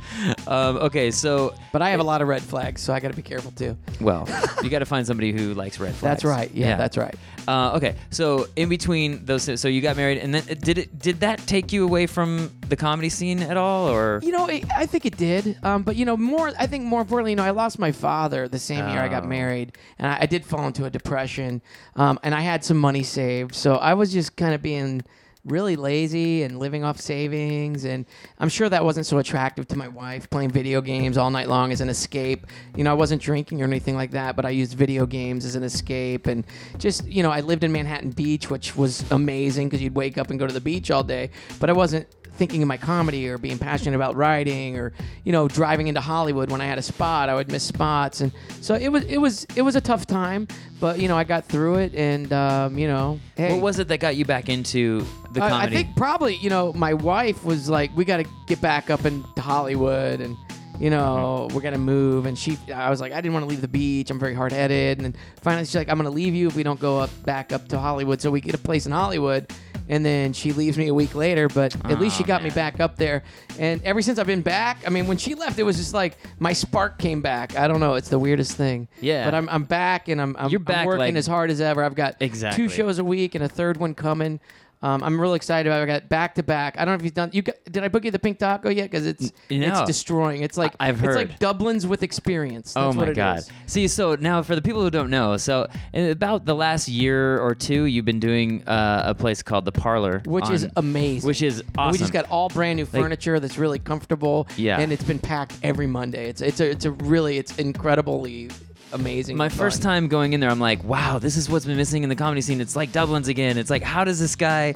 Um, 0.47 0.77
okay, 0.79 1.11
so 1.11 1.55
But 1.73 1.81
I 1.83 1.91
have 1.91 2.01
a 2.01 2.05
lot 2.05 2.21
of 2.21 2.29
red 2.29 2.43
flags, 2.43 2.83
so 2.83 2.93
I 2.93 3.01
got 3.01 3.09
to 3.11 3.17
be 3.17 3.23
careful 3.23 3.53
too. 3.53 3.77
well, 4.01 4.29
you 4.63 4.69
got 4.69 4.81
to 4.81 4.85
find 4.85 5.07
somebody 5.07 5.33
who 5.33 5.55
likes 5.55 5.79
red 5.81 5.95
flags. 5.95 6.01
That's 6.01 6.25
right. 6.25 6.51
Yeah, 6.53 6.77
that's 6.77 6.97
right. 6.99 7.15
Uh, 7.49 7.73
okay, 7.77 7.95
so 8.11 8.47
in 8.57 8.69
between 8.69 9.25
those, 9.25 9.49
so 9.59 9.69
you 9.69 9.81
got 9.81 9.97
married, 9.97 10.19
and 10.19 10.35
then 10.35 10.45
did 10.61 10.77
it? 10.79 10.99
Did 10.99 11.21
that 11.21 11.39
take 11.47 11.73
you 11.73 11.85
away 11.85 12.07
from 12.07 12.51
the 12.69 12.77
comedy 12.77 13.09
scene 13.09 13.41
at 13.43 13.57
all, 13.57 13.89
or? 13.89 14.21
You 14.23 14.33
know, 14.33 14.47
I 14.47 14.63
I 14.77 14.85
think 14.87 15.07
it 15.07 15.17
did. 15.17 15.57
Um, 15.63 15.85
but 15.85 15.97
you 15.97 16.05
know, 16.05 16.17
more. 16.17 16.53
I 16.59 16.67
think 16.67 16.85
more 16.85 17.01
importantly, 17.01 17.33
you 17.33 17.37
know, 17.37 17.45
I 17.45 17.51
lost 17.51 17.79
my 17.79 17.93
father 17.93 18.47
the 18.47 18.59
same 18.59 18.87
year 18.91 19.01
I 19.01 19.09
got 19.09 19.23
Oh. 19.25 19.29
married, 19.29 19.73
and 19.99 20.07
I, 20.09 20.19
I 20.23 20.27
did 20.27 20.45
fall 20.45 20.67
into 20.67 20.85
a 20.85 20.91
depression. 20.91 21.63
Um, 21.97 22.19
and 22.23 22.35
I 22.35 22.41
had 22.41 22.63
some 22.65 22.77
money 22.79 23.05
saved, 23.05 23.55
so 23.55 23.77
I 23.77 23.95
was 23.95 24.13
just 24.13 24.37
kind 24.37 24.55
of 24.55 24.61
being 24.61 25.03
really 25.45 25.77
lazy 25.77 26.43
and 26.43 26.59
living 26.59 26.85
off 26.85 27.01
savings. 27.01 27.85
And 27.85 28.07
I'm 28.39 28.49
sure 28.49 28.69
that 28.69 28.85
wasn't 28.85 29.07
so 29.07 29.19
attractive 29.19 29.67
to 29.69 29.79
my 29.79 29.89
wife. 29.89 30.29
Playing 30.31 30.51
video 30.51 30.81
games 30.81 31.17
all 31.17 31.31
night 31.31 31.49
long 31.49 31.73
as 31.73 31.81
an 31.81 31.89
escape. 31.89 32.47
You 32.77 32.85
know, 32.85 32.91
I 32.91 32.95
wasn't 32.95 33.23
drinking 33.23 33.63
or 33.63 33.65
anything 33.65 33.97
like 33.97 34.11
that, 34.13 34.37
but 34.37 34.45
I 34.45 34.51
used 34.51 34.75
video 34.75 35.07
games 35.07 35.45
as 35.45 35.55
an 35.55 35.63
escape. 35.63 36.27
And 36.27 36.47
just, 36.79 37.07
you 37.07 37.23
know, 37.23 37.31
I 37.31 37.41
lived 37.41 37.65
in 37.65 37.73
Manhattan 37.73 38.11
Beach, 38.11 38.51
which 38.51 38.77
was 38.77 39.11
amazing 39.11 39.69
because 39.69 39.83
you'd 39.83 39.95
wake 39.95 40.19
up 40.19 40.31
and 40.31 40.39
go 40.39 40.47
to 40.47 40.53
the 40.53 40.61
beach 40.61 40.91
all 40.91 41.05
day. 41.05 41.31
But 41.59 41.71
I 41.71 41.73
wasn't 41.73 42.07
thinking 42.35 42.63
of 42.63 42.69
my 42.69 42.77
comedy 42.77 43.29
or 43.29 43.37
being 43.39 43.59
passionate 43.59 43.95
about 43.97 44.17
writing 44.17 44.79
or 44.79 44.93
you 45.25 45.33
know 45.33 45.47
driving 45.49 45.89
into 45.89 46.01
Hollywood 46.01 46.51
when 46.51 46.61
I 46.61 46.65
had 46.67 46.79
a 46.79 46.83
spot 46.83 47.29
I 47.29 47.35
would 47.35 47.51
miss 47.51 47.63
spots. 47.63 48.21
And 48.21 48.33
so 48.61 48.75
it 48.75 48.89
was 48.89 49.05
it 49.05 49.19
was 49.19 49.47
it 49.57 49.63
was 49.63 49.77
a 49.77 49.81
tough 49.81 50.07
time 50.07 50.49
but 50.81 50.99
you 50.99 51.09
know 51.09 51.17
I 51.17 51.25
got 51.25 51.45
through 51.45 51.77
it 51.77 51.95
and 51.95 52.33
um, 52.33 52.79
you 52.79 52.89
know. 52.89 53.21
Hey. 53.37 53.53
What 53.53 53.63
was 53.63 53.79
it 53.79 53.89
that 53.89 53.99
got 54.01 54.17
you 54.17 54.25
back 54.25 54.49
into 54.49 55.05
the 55.33 55.43
I- 55.43 55.63
I, 55.65 55.71
think 55.71 55.95
probably 55.97 56.37
you 56.37 56.51
know 56.51 56.73
my 56.73 56.95
wife 56.95 57.45
was 57.45 57.69
like 57.69 57.95
we 57.97 58.05
got 58.05 58.19
to 58.19 58.27
get 58.47 58.61
back 58.61 58.91
up 58.91 59.05
into 59.05 59.41
Hollywood 59.41 60.21
and 60.21 60.37
you 60.79 60.89
know 60.89 61.47
Mm-hmm. 61.49 61.55
we're 61.55 61.61
gonna 61.63 61.79
move. 61.79 62.25
And 62.27 62.39
she 62.39 62.57
I 62.75 62.89
was 62.89 63.01
like 63.01 63.13
I 63.13 63.21
didn't 63.21 63.35
want 63.35 63.45
to 63.45 63.49
leave 63.51 63.61
the 63.61 63.69
beach. 63.69 64.11
I'm 64.11 64.19
very 64.19 64.35
hard 64.35 64.53
headed 64.53 64.99
and 64.99 65.05
then 65.05 65.15
finally 65.43 65.65
she's 65.67 65.75
like 65.77 65.89
I'm 65.91 65.97
gonna 65.99 66.09
leave 66.11 66.35
you 66.35 66.47
if 66.49 66.57
we 66.57 66.63
don't 66.63 66.81
go 66.81 66.99
up 66.99 67.11
back 67.25 67.53
up 67.53 67.69
to 67.69 67.79
Hollywood 67.79 68.21
so 68.23 68.31
we 68.31 68.41
get 68.41 68.55
a 68.55 68.59
place 68.59 68.87
in 68.87 68.93
Hollywood 68.93 69.53
and 69.91 70.07
then 70.07 70.33
she 70.33 70.53
leaves 70.53 70.79
me 70.79 70.89
a 70.89 70.95
week 70.95 71.15
later 71.15 71.49
but 71.49 71.75
at 71.91 72.01
least 72.01 72.17
she 72.17 72.25
Oh, 72.25 72.27
got 72.27 72.43
me 72.43 72.49
back 72.51 72.81
up 72.81 72.97
there. 72.97 73.23
And 73.59 73.83
ever 73.83 74.01
since 74.01 74.19
I've 74.19 74.27
been 74.27 74.41
back 74.41 74.79
I 74.87 74.91
mean 74.91 75.07
when 75.07 75.19
she 75.19 75.35
left 75.35 75.59
it 75.59 75.65
was 75.65 75.77
just 75.77 75.93
like 75.93 76.17
my 76.39 76.55
spark 76.55 76.99
came 76.99 77.21
back. 77.21 77.59
I 77.59 77.69
don't 77.69 77.81
know. 77.81 77.95
It's 77.95 78.09
the 78.09 78.19
weirdest 78.19 78.53
thing. 78.57 78.89
Yeah. 79.03 79.25
but 79.27 79.35
I'm, 79.35 79.49
I'm 79.51 79.65
back 79.65 80.09
and 80.09 80.21
I'm, 80.23 80.35
I'm, 80.39 80.49
You're 80.51 80.61
I'm 80.61 80.65
back, 80.65 80.87
working 80.87 81.01
like- 81.01 81.15
as 81.17 81.27
hard 81.27 81.51
as 81.51 81.61
ever. 81.61 81.85
I've 81.85 81.95
got 81.95 82.17
Exactly. 82.21 82.65
two 82.65 82.73
shows 82.73 82.99
a 82.99 83.05
week 83.05 83.35
and 83.35 83.45
a 83.45 83.49
third 83.49 83.77
one 83.77 83.95
coming 83.95 84.41
um, 84.83 85.03
I'm 85.03 85.21
really 85.21 85.37
excited 85.37 85.69
about. 85.69 85.81
it. 85.81 85.83
I 85.83 85.87
got 85.99 86.09
back 86.09 86.35
to 86.37 86.43
back. 86.43 86.77
I 86.79 86.85
don't 86.85 86.93
know 86.93 86.99
if 87.01 87.05
you've 87.05 87.15
done. 87.15 87.31
You 87.33 87.43
got, 87.43 87.57
did 87.71 87.85
I 87.85 87.89
book 87.89 88.05
you 88.05 88.11
the 88.11 88.19
pink 88.19 88.39
taco 88.39 88.71
yet? 88.71 88.91
Because 88.91 89.07
it's 89.07 89.33
N- 89.51 89.63
it's 89.63 89.83
destroying. 89.83 90.43
It's 90.43 90.57
like 90.57 90.75
I've 90.81 91.05
It's 91.05 91.17
like 91.17 91.39
Dublin's 91.39 91.87
with 91.87 92.03
experience. 92.03 92.73
That's 92.75 92.97
oh 92.97 92.99
my 92.99 93.13
god! 93.13 93.39
is. 93.41 93.51
See, 93.67 93.89
so 93.89 94.15
now 94.15 94.43
for 94.43 94.55
the 94.55 94.63
people 94.63 94.83
who 94.83 94.91
don't 94.91 95.11
know, 95.11 95.37
so 95.37 95.67
in 95.93 96.11
about 96.11 96.47
the 96.47 96.55
last 96.55 96.89
year 96.89 97.39
or 97.41 97.55
two, 97.55 97.85
you've 97.85 98.07
been 98.07 98.21
doing 98.21 98.67
uh, 98.67 99.03
a 99.07 99.15
place 99.15 99.43
called 99.43 99.67
the 99.67 99.73
Parlor, 99.73 100.23
Which 100.25 100.49
is 100.49 100.67
amazing. 100.77 101.27
Which 101.27 101.43
is 101.43 101.61
And 101.61 101.71
awesome. 101.77 101.93
We 101.93 101.99
just 101.99 102.13
got 102.13 102.31
all 102.31 102.49
brand 102.49 102.79
new 102.79 102.87
furniture 102.87 103.39
that's 103.39 103.59
really 103.59 103.79
comfortable. 103.79 104.49
Yeah. 104.57 104.81
And 104.81 104.93
it's 104.93 105.05
been 105.05 105.19
packed 105.19 105.59
every 105.63 105.87
Monday. 105.87 106.29
It's 106.29 106.41
it's 106.41 106.61
a 106.61 106.71
it's 106.71 106.85
a 106.87 106.93
really 106.93 107.37
it's 107.37 107.59
incredibly 107.59 108.49
amazing. 108.93 109.37
My 109.37 109.47
and 109.47 109.55
first 109.55 109.83
time 109.83 110.09
going 110.09 110.33
in 110.33 110.41
there, 110.41 110.51
I'm 110.51 110.61
like, 110.61 110.83
wow, 110.85 111.19
this 111.19 111.37
is 111.37 111.49
what's 111.49 111.65
been 111.65 111.77
missing 111.77 112.03
in 112.03 112.09
the 112.09 112.17
comedy 112.17 112.41
scene. 112.41 112.61
It's 112.61 112.77
like 112.77 112.93
Dublin's 112.93 113.29
again. 113.29 113.59
It's 113.59 113.71
like, 113.71 113.83
how 113.83 114.05
does 114.05 114.21
this 114.21 114.37
guy 114.37 114.75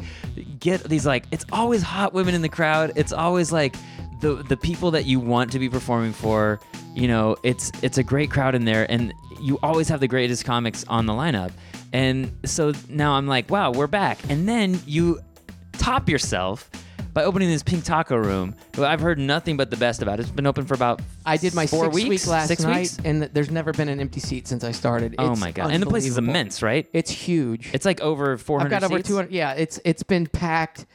get 0.60 0.84
these 0.84 1.06
like? 1.06 1.24
It's 1.30 1.44
always 1.52 1.82
hot 1.82 2.12
women 2.12 2.34
in 2.34 2.42
the 2.42 2.48
crowd. 2.48 2.92
It's 2.96 3.12
always 3.12 3.52
like 3.52 3.76
the 4.20 4.42
the 4.48 4.56
people 4.56 4.90
that 4.92 5.04
you 5.04 5.20
want 5.20 5.52
to 5.52 5.58
be 5.58 5.68
performing 5.68 6.12
for. 6.12 6.60
You 6.94 7.08
know, 7.08 7.36
it's 7.42 7.70
it's 7.82 7.98
a 7.98 8.02
great 8.02 8.30
crowd 8.30 8.54
in 8.54 8.64
there, 8.64 8.90
and 8.90 9.12
you 9.40 9.58
always 9.62 9.88
have 9.88 10.00
the 10.00 10.08
greatest 10.08 10.44
comics 10.44 10.84
on 10.88 11.06
the 11.06 11.12
lineup. 11.12 11.52
And 11.92 12.32
so 12.44 12.72
now 12.88 13.12
I'm 13.12 13.26
like, 13.26 13.50
wow, 13.50 13.70
we're 13.70 13.86
back. 13.86 14.18
And 14.28 14.48
then 14.48 14.80
you 14.86 15.20
top 15.72 16.08
yourself 16.08 16.70
by 17.14 17.24
opening 17.24 17.48
this 17.48 17.62
pink 17.62 17.84
taco 17.84 18.16
room. 18.16 18.54
I've 18.76 19.00
heard 19.00 19.18
nothing 19.18 19.56
but 19.56 19.70
the 19.70 19.76
best 19.76 20.02
about. 20.02 20.18
it. 20.18 20.22
It's 20.24 20.30
been 20.30 20.46
open 20.46 20.66
for 20.66 20.74
about 20.74 21.00
I 21.24 21.36
did 21.36 21.54
my 21.54 21.66
four 21.66 21.84
six 21.86 21.94
weeks, 21.94 22.08
week 22.08 22.26
last 22.26 22.48
six 22.48 22.62
night, 22.62 22.76
weeks. 22.80 22.98
and 23.04 23.22
there's 23.22 23.50
never 23.50 23.72
been 23.72 23.88
an 23.88 24.00
empty 24.00 24.20
seat 24.20 24.46
since 24.48 24.64
I 24.64 24.72
started. 24.72 25.14
Oh 25.18 25.32
It's 25.32 25.40
my 25.40 25.52
god! 25.52 25.70
And 25.70 25.82
the 25.82 25.86
place 25.86 26.04
is 26.06 26.18
immense, 26.18 26.60
right? 26.60 26.86
It's 26.92 27.10
huge. 27.10 27.70
It's 27.72 27.86
like 27.86 28.00
over 28.00 28.36
400 28.36 28.66
I've 28.74 28.80
got 28.80 28.84
over 28.90 28.98
seats. 28.98 29.08
200. 29.08 29.32
Yeah, 29.32 29.52
it's 29.52 29.80
it's 29.84 30.02
been 30.02 30.26
packed 30.26 30.86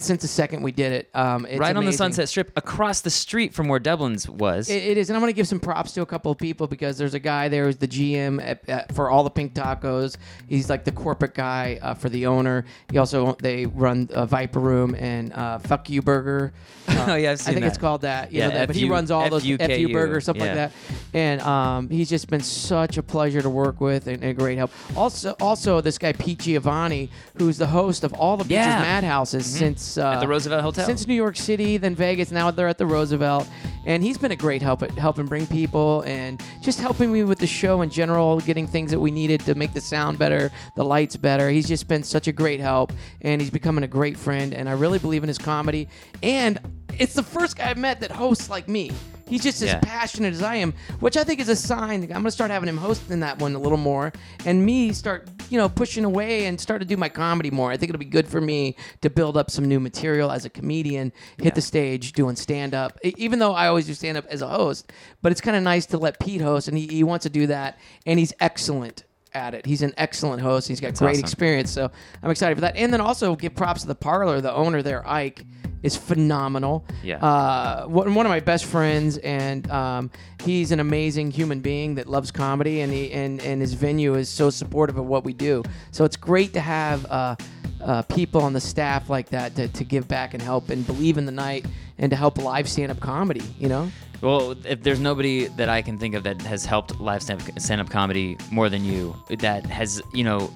since 0.00 0.22
the 0.22 0.28
second 0.28 0.62
we 0.62 0.72
did 0.72 0.92
it. 0.92 1.10
Um, 1.14 1.46
it's 1.46 1.58
right 1.58 1.76
on 1.76 1.84
the. 1.84 1.92
Sunset 1.98 2.28
Strip, 2.28 2.52
across 2.56 3.00
the 3.00 3.10
street 3.10 3.52
from 3.52 3.66
where 3.66 3.80
Dublin's 3.80 4.28
was. 4.28 4.70
It, 4.70 4.82
it 4.84 4.98
is, 4.98 5.10
and 5.10 5.16
I'm 5.16 5.20
going 5.20 5.32
to 5.32 5.36
give 5.36 5.48
some 5.48 5.58
props 5.58 5.92
to 5.92 6.02
a 6.02 6.06
couple 6.06 6.30
of 6.30 6.38
people 6.38 6.66
because 6.68 6.96
there's 6.96 7.14
a 7.14 7.18
guy 7.18 7.48
there 7.48 7.64
who's 7.64 7.76
the 7.76 7.88
GM 7.88 8.40
at, 8.40 8.68
at, 8.68 8.94
for 8.94 9.10
all 9.10 9.24
the 9.24 9.30
Pink 9.30 9.54
Tacos. 9.54 10.16
He's 10.48 10.70
like 10.70 10.84
the 10.84 10.92
corporate 10.92 11.34
guy 11.34 11.78
uh, 11.82 11.94
for 11.94 12.08
the 12.08 12.26
owner. 12.26 12.64
He 12.90 12.98
also 12.98 13.36
they 13.42 13.66
run 13.66 14.08
uh, 14.14 14.26
Viper 14.26 14.60
Room 14.60 14.94
and 14.94 15.32
uh, 15.32 15.58
Fuck 15.58 15.90
You 15.90 16.02
Burger. 16.02 16.52
Oh, 16.88 17.14
yeah, 17.16 17.32
I've 17.32 17.40
I 17.48 17.52
think 17.54 17.66
it's 17.66 17.78
called 17.78 18.02
that. 18.02 18.30
You 18.32 18.38
Yeah, 18.38 18.48
know 18.48 18.54
that, 18.54 18.66
but 18.68 18.76
he 18.76 18.88
runs 18.88 19.10
all 19.10 19.28
those 19.28 19.42
FU 19.44 19.92
Burger 19.92 20.20
stuff 20.20 20.36
yeah. 20.36 20.44
like 20.44 20.54
that. 20.54 20.72
And 21.14 21.40
um, 21.40 21.88
he's 21.90 22.08
just 22.08 22.28
been 22.28 22.40
such 22.40 22.96
a 22.96 23.02
pleasure 23.02 23.42
to 23.42 23.50
work 23.50 23.80
with 23.80 24.06
and, 24.06 24.22
and 24.22 24.30
a 24.30 24.34
great 24.34 24.58
help. 24.58 24.70
Also, 24.96 25.34
also 25.40 25.80
this 25.80 25.98
guy 25.98 26.12
Pete 26.12 26.38
Giovine, 26.40 27.08
who's 27.36 27.58
the 27.58 27.66
host 27.66 28.04
of 28.04 28.12
all 28.14 28.36
the 28.36 28.44
Yeah. 28.44 28.78
Madhouses 28.78 29.46
since 29.46 29.87
uh, 29.96 30.12
At 30.14 30.20
the 30.20 30.28
Roosevelt 30.28 30.62
Hotel. 30.62 30.84
Since 30.84 31.06
New 31.06 31.14
York 31.14 31.36
City, 31.36 31.76
then 31.78 31.94
Vegas. 31.94 32.30
Now 32.30 32.50
they're 32.50 32.68
at 32.68 32.76
the 32.78 32.86
Roosevelt, 32.86 33.48
and 33.86 34.02
he's 34.02 34.18
been 34.18 34.32
a 34.32 34.36
great 34.36 34.60
help 34.60 34.82
at 34.82 34.90
helping 34.90 35.26
bring 35.26 35.46
people 35.46 36.02
and 36.02 36.42
just 36.60 36.80
helping 36.80 37.12
me 37.12 37.22
with 37.24 37.38
the 37.38 37.46
show 37.46 37.80
in 37.82 37.88
general, 37.90 38.40
getting 38.40 38.66
things 38.66 38.90
that 38.90 39.00
we 39.00 39.10
needed 39.10 39.40
to 39.42 39.54
make 39.54 39.72
the 39.72 39.80
sound 39.80 40.18
better, 40.18 40.50
the 40.74 40.84
lights 40.84 41.16
better. 41.16 41.48
He's 41.48 41.68
just 41.68 41.88
been 41.88 42.02
such 42.02 42.26
a 42.28 42.32
great 42.32 42.60
help, 42.60 42.92
and 43.22 43.40
he's 43.40 43.50
becoming 43.50 43.84
a 43.84 43.88
great 43.88 44.18
friend. 44.18 44.52
And 44.52 44.68
I 44.68 44.72
really 44.72 44.98
believe 44.98 45.22
in 45.22 45.28
his 45.28 45.38
comedy. 45.38 45.88
And 46.22 46.58
it's 46.98 47.14
the 47.14 47.22
first 47.22 47.56
guy 47.56 47.70
I've 47.70 47.78
met 47.78 48.00
that 48.00 48.10
hosts 48.10 48.50
like 48.50 48.68
me. 48.68 48.90
He's 49.28 49.42
just 49.42 49.60
as 49.60 49.68
Yeah. 49.68 49.80
passionate 49.80 50.32
as 50.32 50.42
I 50.42 50.56
am, 50.56 50.72
which 51.00 51.16
I 51.18 51.22
think 51.22 51.38
is 51.38 51.50
a 51.50 51.54
sign. 51.56 52.02
I'm 52.04 52.08
gonna 52.08 52.30
start 52.30 52.50
having 52.50 52.68
him 52.68 52.78
hosting 52.78 53.20
that 53.20 53.38
one 53.38 53.54
a 53.54 53.58
little 53.58 53.76
more, 53.78 54.10
and 54.46 54.64
me 54.64 54.92
start, 54.92 55.28
you 55.50 55.58
know, 55.58 55.68
pushing 55.68 56.04
away 56.04 56.46
and 56.46 56.60
start 56.60 56.80
to 56.80 56.86
do 56.86 56.96
my 56.96 57.08
comedy 57.08 57.50
more. 57.50 57.70
I 57.70 57.76
think 57.76 57.90
it'll 57.90 57.98
be 57.98 58.04
good 58.04 58.28
for 58.28 58.40
me 58.40 58.76
to 59.00 59.10
build 59.10 59.36
up 59.36 59.50
some 59.50 59.66
new 59.66 59.80
material 59.80 60.30
as 60.30 60.44
a 60.44 60.50
comedian, 60.50 61.12
hit 61.38 61.54
the 61.54 61.62
stage 61.62 62.12
doing 62.12 62.36
stand 62.36 62.74
up. 62.74 62.98
Even 63.02 63.38
though 63.38 63.52
I 63.52 63.68
always 63.68 63.86
do 63.86 63.94
stand 63.94 64.16
up 64.18 64.26
as 64.26 64.42
a 64.42 64.48
host, 64.48 64.92
but 65.22 65.32
it's 65.32 65.40
kind 65.40 65.56
of 65.56 65.62
nice 65.62 65.86
to 65.86 65.98
let 65.98 66.20
Pete 66.20 66.40
host, 66.40 66.68
and 66.68 66.76
he, 66.76 66.86
he 66.86 67.04
wants 67.04 67.24
to 67.24 67.30
do 67.30 67.46
that, 67.46 67.78
and 68.06 68.18
he's 68.18 68.32
excellent 68.40 69.04
at 69.34 69.54
it. 69.54 69.66
He's 69.66 69.82
an 69.82 69.92
excellent 69.96 70.42
host. 70.42 70.68
He's 70.68 70.80
got 70.80 70.94
great 70.94 71.10
awesome. 71.10 71.24
experience, 71.24 71.70
so 71.70 71.90
I'm 72.22 72.30
excited 72.30 72.54
for 72.56 72.62
that. 72.62 72.76
And 72.76 72.92
then 72.92 73.00
also 73.00 73.36
give 73.36 73.54
props 73.54 73.82
to 73.82 73.88
the 73.88 73.94
parlor, 73.94 74.40
the 74.40 74.52
owner 74.52 74.82
there, 74.82 75.06
Ike. 75.08 75.44
Is 75.80 75.96
phenomenal. 75.96 76.84
Yeah. 77.04 77.24
Uh, 77.24 77.86
one 77.86 78.12
one 78.12 78.26
of 78.26 78.30
my 78.30 78.40
best 78.40 78.64
friends, 78.64 79.16
and 79.18 79.70
um, 79.70 80.10
he's 80.42 80.72
an 80.72 80.80
amazing 80.80 81.30
human 81.30 81.60
being 81.60 81.94
that 81.94 82.08
loves 82.08 82.32
comedy, 82.32 82.80
and 82.80 82.92
he 82.92 83.12
and, 83.12 83.40
and 83.42 83.60
his 83.60 83.74
venue 83.74 84.16
is 84.16 84.28
so 84.28 84.50
supportive 84.50 84.98
of 84.98 85.06
what 85.06 85.22
we 85.22 85.32
do. 85.32 85.62
So 85.92 86.04
it's 86.04 86.16
great 86.16 86.52
to 86.54 86.60
have 86.60 87.06
uh, 87.06 87.36
uh, 87.80 88.02
people 88.02 88.42
on 88.42 88.54
the 88.54 88.60
staff 88.60 89.08
like 89.08 89.28
that 89.28 89.54
to, 89.54 89.68
to 89.68 89.84
give 89.84 90.08
back 90.08 90.34
and 90.34 90.42
help 90.42 90.70
and 90.70 90.84
believe 90.84 91.16
in 91.16 91.26
the 91.26 91.32
night 91.32 91.64
and 91.98 92.10
to 92.10 92.16
help 92.16 92.38
live 92.38 92.68
stand 92.68 92.90
up 92.90 92.98
comedy. 92.98 93.44
You 93.56 93.68
know. 93.68 93.88
Well, 94.20 94.56
if 94.64 94.82
there's 94.82 94.98
nobody 94.98 95.46
that 95.46 95.68
I 95.68 95.80
can 95.80 95.96
think 95.96 96.14
of 96.14 96.24
that 96.24 96.42
has 96.42 96.64
helped 96.64 96.98
live 97.00 97.22
stand 97.22 97.80
up 97.80 97.88
comedy 97.88 98.36
more 98.50 98.68
than 98.68 98.84
you, 98.84 99.14
that 99.28 99.64
has, 99.66 100.02
you 100.12 100.24
know, 100.24 100.52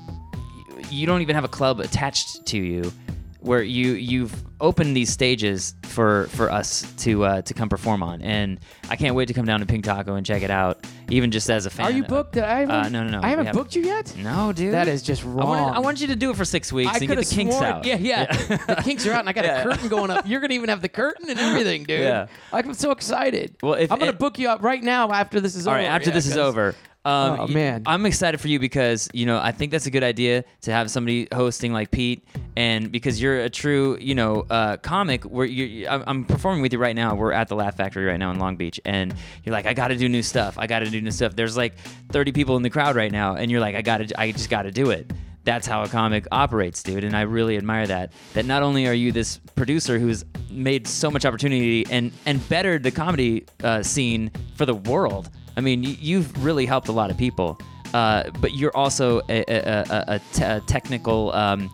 you 0.91 1.07
don't 1.07 1.23
even 1.23 1.35
have 1.35 1.45
a 1.45 1.49
club 1.49 1.79
attached 1.79 2.45
to 2.47 2.59
you 2.59 2.93
where 3.41 3.63
you 3.63 3.93
you've 3.93 4.45
opened 4.61 4.97
these 4.97 5.11
stages 5.11 5.75
for 5.93 6.27
for 6.29 6.51
us 6.51 6.91
to 6.99 7.25
uh, 7.25 7.43
to 7.43 7.55
come 7.55 7.69
perform 7.69 8.03
on 8.03 8.23
and 8.23 8.59
I 8.89 8.97
can't 8.97 9.15
wait 9.15 9.27
to 9.29 9.35
come 9.35 9.45
down 9.45 9.61
to 9.61 9.67
Pink 9.67 9.85
Taco 9.85 10.15
and 10.15 10.25
check 10.27 10.43
it 10.43 10.51
out 10.51 10.85
even 11.09 11.31
just 11.31 11.51
as 11.51 11.67
a 11.67 11.71
fan. 11.71 11.87
Are 11.87 11.91
you 11.91 12.03
booked? 12.05 12.37
I 12.39 12.61
haven't, 12.61 12.71
Uh, 12.75 12.89
no, 12.89 13.05
no, 13.05 13.11
no. 13.11 13.21
I 13.23 13.29
haven't 13.29 13.45
We 13.45 13.47
have- 13.49 13.55
booked 13.57 13.77
you 13.77 13.83
yet. 13.83 14.15
No, 14.17 14.53
dude. 14.53 14.73
That 14.73 14.89
is 14.89 15.03
just 15.03 15.23
I 15.25 15.27
wanted- 15.29 15.61
wrong. 15.63 15.75
I 15.75 15.79
want 15.81 16.01
you 16.01 16.07
to 16.09 16.17
do 16.17 16.31
it 16.31 16.37
for 16.37 16.45
six 16.47 16.73
weeks 16.73 16.91
I 16.93 16.97
and 16.99 17.07
get 17.09 17.19
the 17.19 17.25
kinks 17.25 17.55
sworn, 17.57 17.67
out. 17.71 17.85
Yeah, 17.85 17.97
yeah. 18.01 18.25
the 18.33 18.81
kinks 18.83 19.07
are 19.07 19.13
out, 19.13 19.21
and 19.21 19.29
I 19.29 19.33
got 19.33 19.45
Yeah. 19.45 19.61
a 19.61 19.63
curtain 19.65 19.89
going 19.89 20.11
up. 20.11 20.27
You're 20.27 20.41
gonna 20.41 20.55
even 20.55 20.71
have 20.71 20.81
the 20.81 20.89
curtain 20.89 21.29
and 21.29 21.39
everything, 21.39 21.85
dude. 21.85 22.01
Yeah. 22.01 22.27
I'm 22.53 22.73
so 22.75 22.91
excited. 22.93 23.57
Well, 23.63 23.75
if 23.75 23.93
I'm 23.93 23.99
gonna 23.99 24.13
it- 24.13 24.19
book 24.19 24.39
you 24.39 24.49
up 24.49 24.63
right 24.63 24.83
now 24.83 25.11
after 25.13 25.41
this 25.41 25.55
is 25.55 25.67
All 25.67 25.75
over. 25.75 25.83
right, 25.83 25.89
after 25.89 26.09
yeah, 26.11 26.15
this 26.15 26.27
is 26.27 26.37
over. 26.39 26.75
Um, 27.05 27.41
Oh, 27.41 27.47
man. 27.49 27.83
I'm 27.87 28.07
excited 28.07 28.41
for 28.41 28.47
you 28.49 28.61
because 28.61 29.09
you 29.13 29.27
know 29.27 29.39
I 29.39 29.51
think 29.51 29.73
that's 29.73 29.87
a 29.87 29.91
good 29.91 30.05
idea 30.05 30.45
to 30.63 30.73
have 30.73 30.91
somebody 30.91 31.27
hosting 31.33 31.73
like 31.73 31.91
Pete, 31.91 32.25
and 32.57 32.93
because 32.93 33.21
you're 33.21 33.41
a 33.41 33.51
true 33.51 33.99
you 34.01 34.15
know 34.15 34.47
uh, 34.49 34.77
comic. 34.77 35.25
Where 35.25 35.47
you, 35.47 35.89
I'm 35.89 36.25
performing 36.25 36.63
with 36.63 36.73
you 36.73 36.79
right 36.79 36.95
now. 36.95 37.15
We're 37.17 37.33
at 37.33 37.49
the 37.49 37.57
Laugh 37.57 37.77
Factory 37.77 38.05
right 38.05 38.19
now 38.19 38.31
in 38.31 38.39
Long 38.39 38.57
Beach, 38.57 38.81
and 38.85 39.15
you're 39.43 39.53
like, 39.53 39.67
I 39.67 39.75
got 39.75 39.89
to 39.89 39.97
do 39.97 40.09
new 40.09 40.23
stuff. 40.23 40.59
I 40.59 40.67
got 40.69 40.81
to 40.81 40.91
do 40.91 41.01
new 41.01 41.11
stuff. 41.11 41.35
There's 41.35 41.57
like 41.57 41.77
30 42.11 42.31
people 42.33 42.57
in 42.57 42.63
the 42.63 42.71
crowd 42.71 42.95
right 42.95 43.11
now, 43.11 43.35
and 43.35 43.51
you're 43.51 43.61
like, 43.61 43.75
I 43.75 43.83
got 43.83 43.99
to, 43.99 44.21
I 44.21 44.31
just 44.33 44.49
got 44.49 44.63
to 44.63 44.71
do 44.71 44.91
it. 44.91 45.11
That's 45.45 45.67
how 45.67 45.83
a 45.83 45.89
comic 45.89 46.29
operates, 46.31 46.85
dude, 46.85 47.03
and 47.03 47.17
I 47.17 47.23
really 47.23 47.57
admire 47.57 47.85
that. 47.89 48.13
That 48.35 48.47
not 48.47 48.63
only 48.63 48.87
are 48.87 48.95
you 48.95 49.11
this 49.11 49.39
producer 49.57 49.99
who's 49.99 50.25
made 50.51 50.87
so 50.87 51.11
much 51.11 51.25
opportunity 51.27 51.85
and 51.91 52.13
and 52.27 52.49
bettered 52.49 52.85
the 52.85 52.93
comedy 52.93 53.47
uh, 53.65 53.83
scene 53.83 54.31
for 54.55 54.67
the 54.67 54.75
world. 54.75 55.31
I 55.57 55.61
mean, 55.61 55.83
you've 55.83 56.45
really 56.45 56.67
helped 56.67 56.89
a 56.89 56.93
lot 56.93 57.11
of 57.11 57.17
people, 57.17 57.59
uh, 57.95 58.31
but 58.41 58.55
you're 58.55 58.77
also 58.77 59.21
a, 59.29 59.45
a, 59.49 59.85
a, 59.91 60.05
a, 60.09 60.21
te- 60.33 60.45
a 60.45 60.61
technical 60.67 61.33
um, 61.33 61.71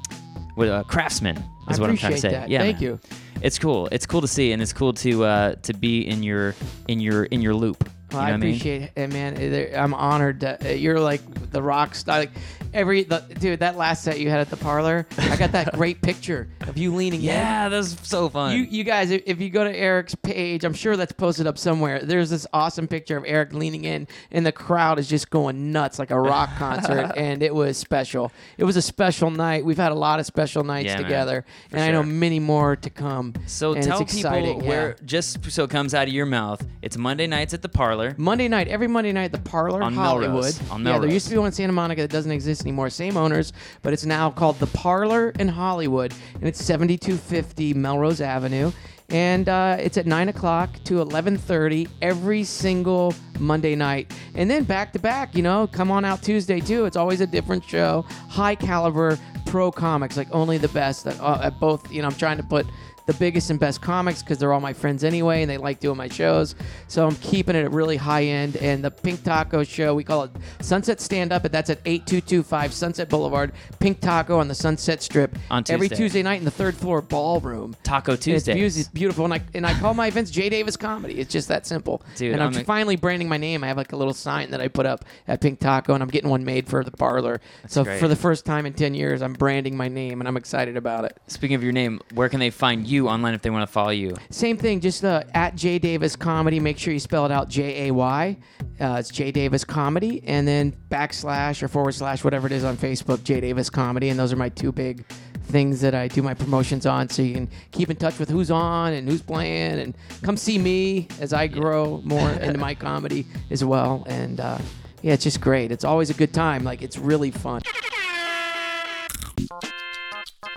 a 0.57 0.85
craftsman. 0.85 1.37
Is 1.71 1.79
I 1.79 1.81
what 1.81 1.91
I'm 1.91 1.97
trying 1.97 2.15
to 2.15 2.19
say. 2.21 2.31
that. 2.31 2.49
Yeah, 2.49 2.61
Thank 2.61 2.77
man. 2.77 2.83
you. 2.83 3.01
It's 3.41 3.59
cool. 3.59 3.89
It's 3.93 4.07
cool 4.07 4.21
to 4.21 4.29
see, 4.29 4.53
and 4.53 4.61
it's 4.61 4.73
cool 4.73 4.93
to 4.95 5.25
uh, 5.25 5.55
to 5.63 5.73
be 5.75 6.07
in 6.09 6.23
your 6.23 6.55
in 6.89 6.99
your 6.99 7.25
in 7.25 7.41
your 7.41 7.55
loop. 7.55 7.89
You 8.11 8.17
know 8.17 8.23
I 8.23 8.25
what 8.27 8.35
I 8.35 8.37
mean? 8.39 8.51
appreciate 8.51 8.91
it, 8.97 9.13
man. 9.13 9.37
Uh, 9.37 9.77
I'm 9.79 9.93
honored. 9.95 10.41
That, 10.41 10.65
uh, 10.65 10.69
you're 10.71 10.99
like 11.01 11.21
the 11.51 11.63
rock 11.63 11.95
star. 11.95 12.21
Like 12.21 12.31
every 12.73 13.03
the, 13.05 13.21
dude, 13.39 13.61
that 13.61 13.77
last 13.77 14.03
set 14.03 14.19
you 14.19 14.31
had 14.31 14.41
at 14.41 14.49
the 14.49 14.57
parlor, 14.57 15.07
I 15.19 15.37
got 15.37 15.53
that 15.53 15.73
great 15.75 16.01
picture 16.01 16.49
of 16.63 16.79
you 16.79 16.95
leaning 16.95 17.21
in. 17.21 17.27
Yeah, 17.27 17.69
that 17.69 17.77
was 17.77 17.99
so 18.03 18.31
fun. 18.31 18.57
You, 18.57 18.63
you 18.63 18.83
guys, 18.85 19.11
if, 19.11 19.23
if 19.27 19.41
you 19.41 19.51
go 19.51 19.63
to 19.65 19.75
Eric's 19.77 20.15
page, 20.15 20.65
I'm 20.65 20.73
sure 20.73 20.97
that's 20.97 21.13
posted 21.13 21.47
up 21.47 21.59
somewhere. 21.59 22.01
There's 22.01 22.31
this 22.31 22.47
awesome 22.55 22.89
picture 22.89 23.17
of 23.19 23.25
Eric 23.27 23.53
leaning 23.53 23.85
in, 23.85 24.09
and 24.31 24.47
the 24.47 24.53
crowd 24.53 24.99
is 24.99 25.07
just 25.07 25.29
going 25.29 25.71
nuts 25.73 25.99
like 25.99 26.11
a 26.11 26.19
rock 26.19 26.49
concert, 26.57 27.13
and 27.15 27.43
it 27.43 27.55
was 27.55 27.77
special. 27.77 28.33
It 28.57 28.65
was 28.65 28.77
a 28.79 28.83
special 28.83 29.31
night. 29.31 29.67
We've 29.67 29.77
had 29.77 29.93
a 29.93 29.97
lot 29.97 30.19
of 30.19 30.25
special 30.25 30.65
nights 30.65 30.87
Yeah, 30.87 30.97
together, 30.97 31.45
and 31.73 31.83
I 31.83 31.91
know 31.91 32.03
many 32.03 32.41
more 32.41 32.75
to 32.77 32.89
come. 32.89 33.35
so 33.47 33.75
tell 33.75 34.03
people 34.05 34.61
where 34.61 34.89
yeah. 34.91 34.95
just 35.05 35.51
so 35.51 35.65
it 35.65 35.71
comes 35.71 35.93
out 35.93 36.09
of 36.09 36.15
your 36.15 36.27
mouth. 36.27 36.67
It's 36.81 36.97
Monday 36.97 37.27
nights 37.27 37.53
at 37.53 37.61
the 37.61 37.69
parlor. 37.69 37.98
Monday 38.17 38.49
night, 38.49 38.69
every 38.69 38.87
Monday 38.87 39.13
night, 39.13 39.33
the 39.33 39.39
Parlor 39.39 39.83
On 39.83 39.93
Hollywood. 39.93 40.31
Melrose. 40.31 40.71
On 40.71 40.81
yeah, 40.81 40.93
there 40.93 41.01
Melrose. 41.01 41.13
used 41.15 41.27
to 41.27 41.33
be 41.33 41.39
one 41.39 41.47
in 41.47 41.53
Santa 41.53 41.73
Monica 41.73 42.03
that 42.03 42.11
doesn't 42.11 42.33
exist 42.33 42.63
anymore. 42.63 42.91
Same 42.91 43.17
owners, 43.17 43.53
but 43.83 43.93
it's 43.93 44.05
now 44.05 44.31
called 44.31 44.59
the 44.59 44.67
Parlor 44.69 45.31
in 45.39 45.49
Hollywood, 45.49 46.15
and 46.35 46.45
it's 46.45 46.65
7250 46.65 47.75
Melrose 47.75 48.21
Avenue. 48.21 48.73
And 49.11 49.49
uh, 49.49 49.79
it's 49.81 49.97
at 49.97 50.05
nine 50.07 50.29
o'clock 50.29 50.69
to 50.85 50.95
11:30 51.03 51.89
every 52.03 52.45
single 52.45 53.15
Monday 53.39 53.75
night, 53.75 54.13
and 54.35 54.51
then 54.51 54.65
back 54.65 54.93
to 54.93 54.99
back. 54.99 55.35
You 55.35 55.43
know, 55.43 55.67
come 55.67 55.91
on 55.91 56.05
out 56.05 56.23
Tuesday 56.23 56.61
too. 56.61 56.85
It's 56.85 56.97
always 56.97 57.23
a 57.23 57.27
different 57.27 57.65
show, 57.65 58.03
high 58.29 58.55
caliber 58.55 59.19
pro 59.47 59.73
comics, 59.73 60.19
like 60.19 60.29
only 60.33 60.59
the 60.59 60.69
best 60.69 61.07
at, 61.07 61.19
uh, 61.21 61.41
at 61.43 61.59
both. 61.59 61.91
You 61.91 62.03
know, 62.03 62.09
I'm 62.09 62.15
trying 62.17 62.37
to 62.37 62.43
put 62.43 62.67
the 63.09 63.15
biggest 63.15 63.49
and 63.49 63.59
best 63.59 63.81
comics 63.81 64.23
because 64.23 64.37
they're 64.37 64.53
all 64.53 64.61
my 64.61 64.75
friends 64.75 65.03
anyway 65.03 65.41
and 65.41 65.51
they 65.51 65.57
like 65.57 65.81
doing 65.81 65.97
my 65.97 66.09
shows. 66.09 66.55
So 66.89 67.07
I'm 67.07 67.17
keeping 67.17 67.57
it 67.57 67.65
at 67.65 67.73
really 67.73 67.97
high 67.97 68.25
end. 68.25 68.59
And 68.59 68.85
the 68.85 68.91
Pink 68.91 69.25
Taco 69.25 69.65
show, 69.65 69.95
we 69.95 70.05
call 70.05 70.25
it 70.25 70.31
Sunset 70.61 71.01
Stand 71.01 71.33
Up, 71.33 71.43
and 71.47 71.53
that's 71.53 71.71
at 71.71 71.79
8225 71.87 72.75
Sunset 72.75 73.09
Boulevard, 73.09 73.53
Pink 73.79 74.01
Taco 74.01 74.39
on 74.39 74.47
the 74.47 74.55
Sunset 74.55 75.03
Strip. 75.03 75.35
On 75.51 75.65
Every 75.71 75.89
Tuesday. 75.89 76.05
Tuesday 76.05 76.23
night 76.23 76.39
in 76.41 76.45
the 76.45 76.51
third 76.51 76.77
floor 76.77 77.01
ballroom. 77.01 77.75
Taco 77.83 78.15
Tuesday. 78.15 78.53
It's, 78.53 78.61
Tuesdays. 78.61 78.75
beau- 78.75 78.81
it's 78.81 78.89
beautiful, 78.89 79.25
and 79.25 79.33
I 79.33 79.41
and 79.55 79.67
I 79.67 79.73
call 79.81 79.95
my 79.95 80.09
events 80.09 80.31
Jay 80.31 80.51
Davis 80.51 80.77
Comedy. 80.77 81.19
It's 81.19 81.33
just 81.33 81.49
that 81.49 81.67
simple. 81.67 82.03
Dude, 82.17 82.35
and 82.35 82.43
I'm, 82.43 82.53
I'm 82.53 82.61
a- 82.61 82.65
finally 82.65 82.97
branding 82.97 83.31
my 83.31 83.39
name. 83.39 83.65
I 83.65 83.69
have 83.69 83.79
like 83.79 83.93
a 83.93 83.97
little 83.97 84.13
sign 84.13 84.51
that 84.51 84.61
I 84.61 84.69
put 84.69 84.85
up 84.85 85.07
at 85.27 85.41
Pink 85.41 85.61
Taco, 85.61 85.95
and 85.95 86.03
I'm 86.03 86.11
getting 86.11 86.29
one 86.29 86.45
made 86.45 86.69
for 86.69 86.85
the 86.85 86.91
parlor. 86.91 87.41
so 87.69 87.85
great. 87.85 88.01
for 88.01 88.07
the 88.07 88.17
first 88.17 88.45
time 88.45 88.67
in 88.67 88.75
ten 88.75 88.93
years, 88.93 89.23
I'm 89.23 89.33
branding 89.33 89.79
my 89.79 89.89
name, 89.89 90.21
and 90.21 90.29
I'm 90.29 90.37
excited 90.37 90.77
about 90.77 91.07
it. 91.07 91.17
Speaking 91.27 91.55
of 91.55 91.63
your 91.63 91.73
name, 91.73 92.01
where 92.13 92.29
can 92.29 92.39
they 92.39 92.51
find 92.51 92.87
you 92.87 92.98
online 93.07 93.35
if 93.35 93.43
they 93.43 93.51
want 93.51 93.69
to 93.69 93.73
follow 93.73 93.91
you? 93.91 94.17
Same 94.31 94.57
thing, 94.57 94.81
just 94.81 95.05
uh, 95.05 95.23
at 95.35 95.55
Jay 95.55 95.79
Davis 95.79 96.17
Comedy. 96.17 96.59
Make 96.59 96.79
sure 96.79 96.93
you 96.93 96.99
spell 97.01 97.27
it 97.27 97.31
out 97.31 97.49
J 97.49 97.89
A 97.89 97.91
Y. 97.93 98.37
Uh, 98.81 98.97
it's 98.99 99.11
Jay 99.11 99.31
Davis 99.31 99.65
Comedy, 99.65 100.23
and 100.27 100.49
then 100.49 100.75
backslash 100.89 101.63
or 101.63 101.69
forward 101.69 101.93
slash 101.93 102.25
whatever 102.25 102.47
it 102.47 102.53
is 102.53 102.65
on 102.65 102.77
Facebook, 102.77 103.23
Jay 103.23 103.41
Davis 103.41 103.69
Comedy, 103.69 104.09
and 104.09 104.19
those 104.19 104.33
are 104.33 104.37
my 104.37 104.49
two 104.49 104.73
big 104.73 105.05
things 105.45 105.81
that 105.81 105.95
I 105.95 106.09
do 106.09 106.23
my 106.23 106.35
promotions 106.35 106.87
on. 106.87 107.09
So 107.09 107.23
you 107.23 107.35
can 107.35 107.49
keep 107.71 107.91
in 107.91 107.97
touch 107.97 108.19
with 108.19 108.29
who's 108.29 108.51
on 108.51 108.93
and 108.93 109.09
who's 109.09 109.23
playing, 109.23 109.81
and 109.81 109.97
come 110.23 110.37
see 110.37 110.59
me 110.59 111.09
as 111.21 111.33
I 111.33 111.47
grow 111.47 112.01
more 112.05 112.31
into 112.43 112.59
my 112.59 112.75
comedy 112.75 113.27
as 113.51 113.65
well. 113.65 114.05
And 114.09 114.41
uh, 114.41 114.59
yeah, 115.03 115.13
it's 115.15 115.25
just 115.25 115.41
great. 115.41 115.71
It's 115.71 115.85
always 115.85 116.11
a 116.11 116.15
good 116.15 116.33
time. 116.33 116.65
Like 116.65 116.83
it's 116.83 116.99
really 116.99 117.31
fun. 117.31 117.63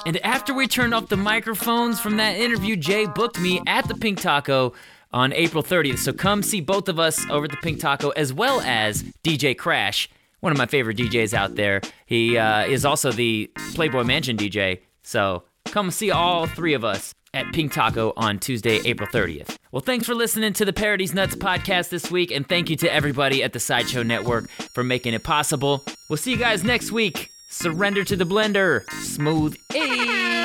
And 0.05 0.17
after 0.25 0.53
we 0.53 0.67
turned 0.67 0.93
off 0.93 1.07
the 1.09 1.17
microphones 1.17 1.99
from 1.99 2.17
that 2.17 2.35
interview, 2.37 2.75
Jay 2.75 3.05
booked 3.05 3.39
me 3.39 3.61
at 3.67 3.87
the 3.87 3.95
Pink 3.95 4.19
Taco 4.19 4.73
on 5.13 5.33
April 5.33 5.63
30th. 5.63 5.99
So 5.99 6.13
come 6.13 6.41
see 6.41 6.61
both 6.61 6.89
of 6.89 6.99
us 6.99 7.23
over 7.29 7.45
at 7.45 7.51
the 7.51 7.57
Pink 7.57 7.79
Taco, 7.79 8.09
as 8.11 8.33
well 8.33 8.61
as 8.61 9.03
DJ 9.23 9.57
Crash, 9.57 10.09
one 10.39 10.51
of 10.51 10.57
my 10.57 10.65
favorite 10.65 10.97
DJs 10.97 11.33
out 11.33 11.55
there. 11.55 11.81
He 12.05 12.37
uh, 12.37 12.65
is 12.65 12.85
also 12.85 13.11
the 13.11 13.51
Playboy 13.75 14.03
Mansion 14.03 14.37
DJ. 14.37 14.79
So 15.03 15.43
come 15.65 15.91
see 15.91 16.11
all 16.11 16.47
three 16.47 16.73
of 16.73 16.83
us 16.83 17.13
at 17.33 17.51
Pink 17.53 17.71
Taco 17.71 18.13
on 18.17 18.39
Tuesday, 18.39 18.81
April 18.85 19.07
30th. 19.07 19.57
Well, 19.71 19.81
thanks 19.81 20.05
for 20.05 20.15
listening 20.15 20.53
to 20.53 20.65
the 20.65 20.73
Parodies 20.73 21.13
Nuts 21.13 21.35
podcast 21.35 21.89
this 21.89 22.11
week, 22.11 22.31
and 22.31 22.47
thank 22.47 22.69
you 22.69 22.75
to 22.77 22.91
everybody 22.91 23.43
at 23.43 23.53
the 23.53 23.59
Sideshow 23.59 24.03
Network 24.03 24.49
for 24.49 24.83
making 24.83 25.13
it 25.13 25.23
possible. 25.23 25.83
We'll 26.09 26.17
see 26.17 26.31
you 26.31 26.37
guys 26.37 26.63
next 26.63 26.91
week. 26.91 27.29
Surrender 27.51 28.05
to 28.05 28.15
the 28.15 28.25
blender. 28.25 28.89
Smooth 29.03 29.57
A. 29.73 30.37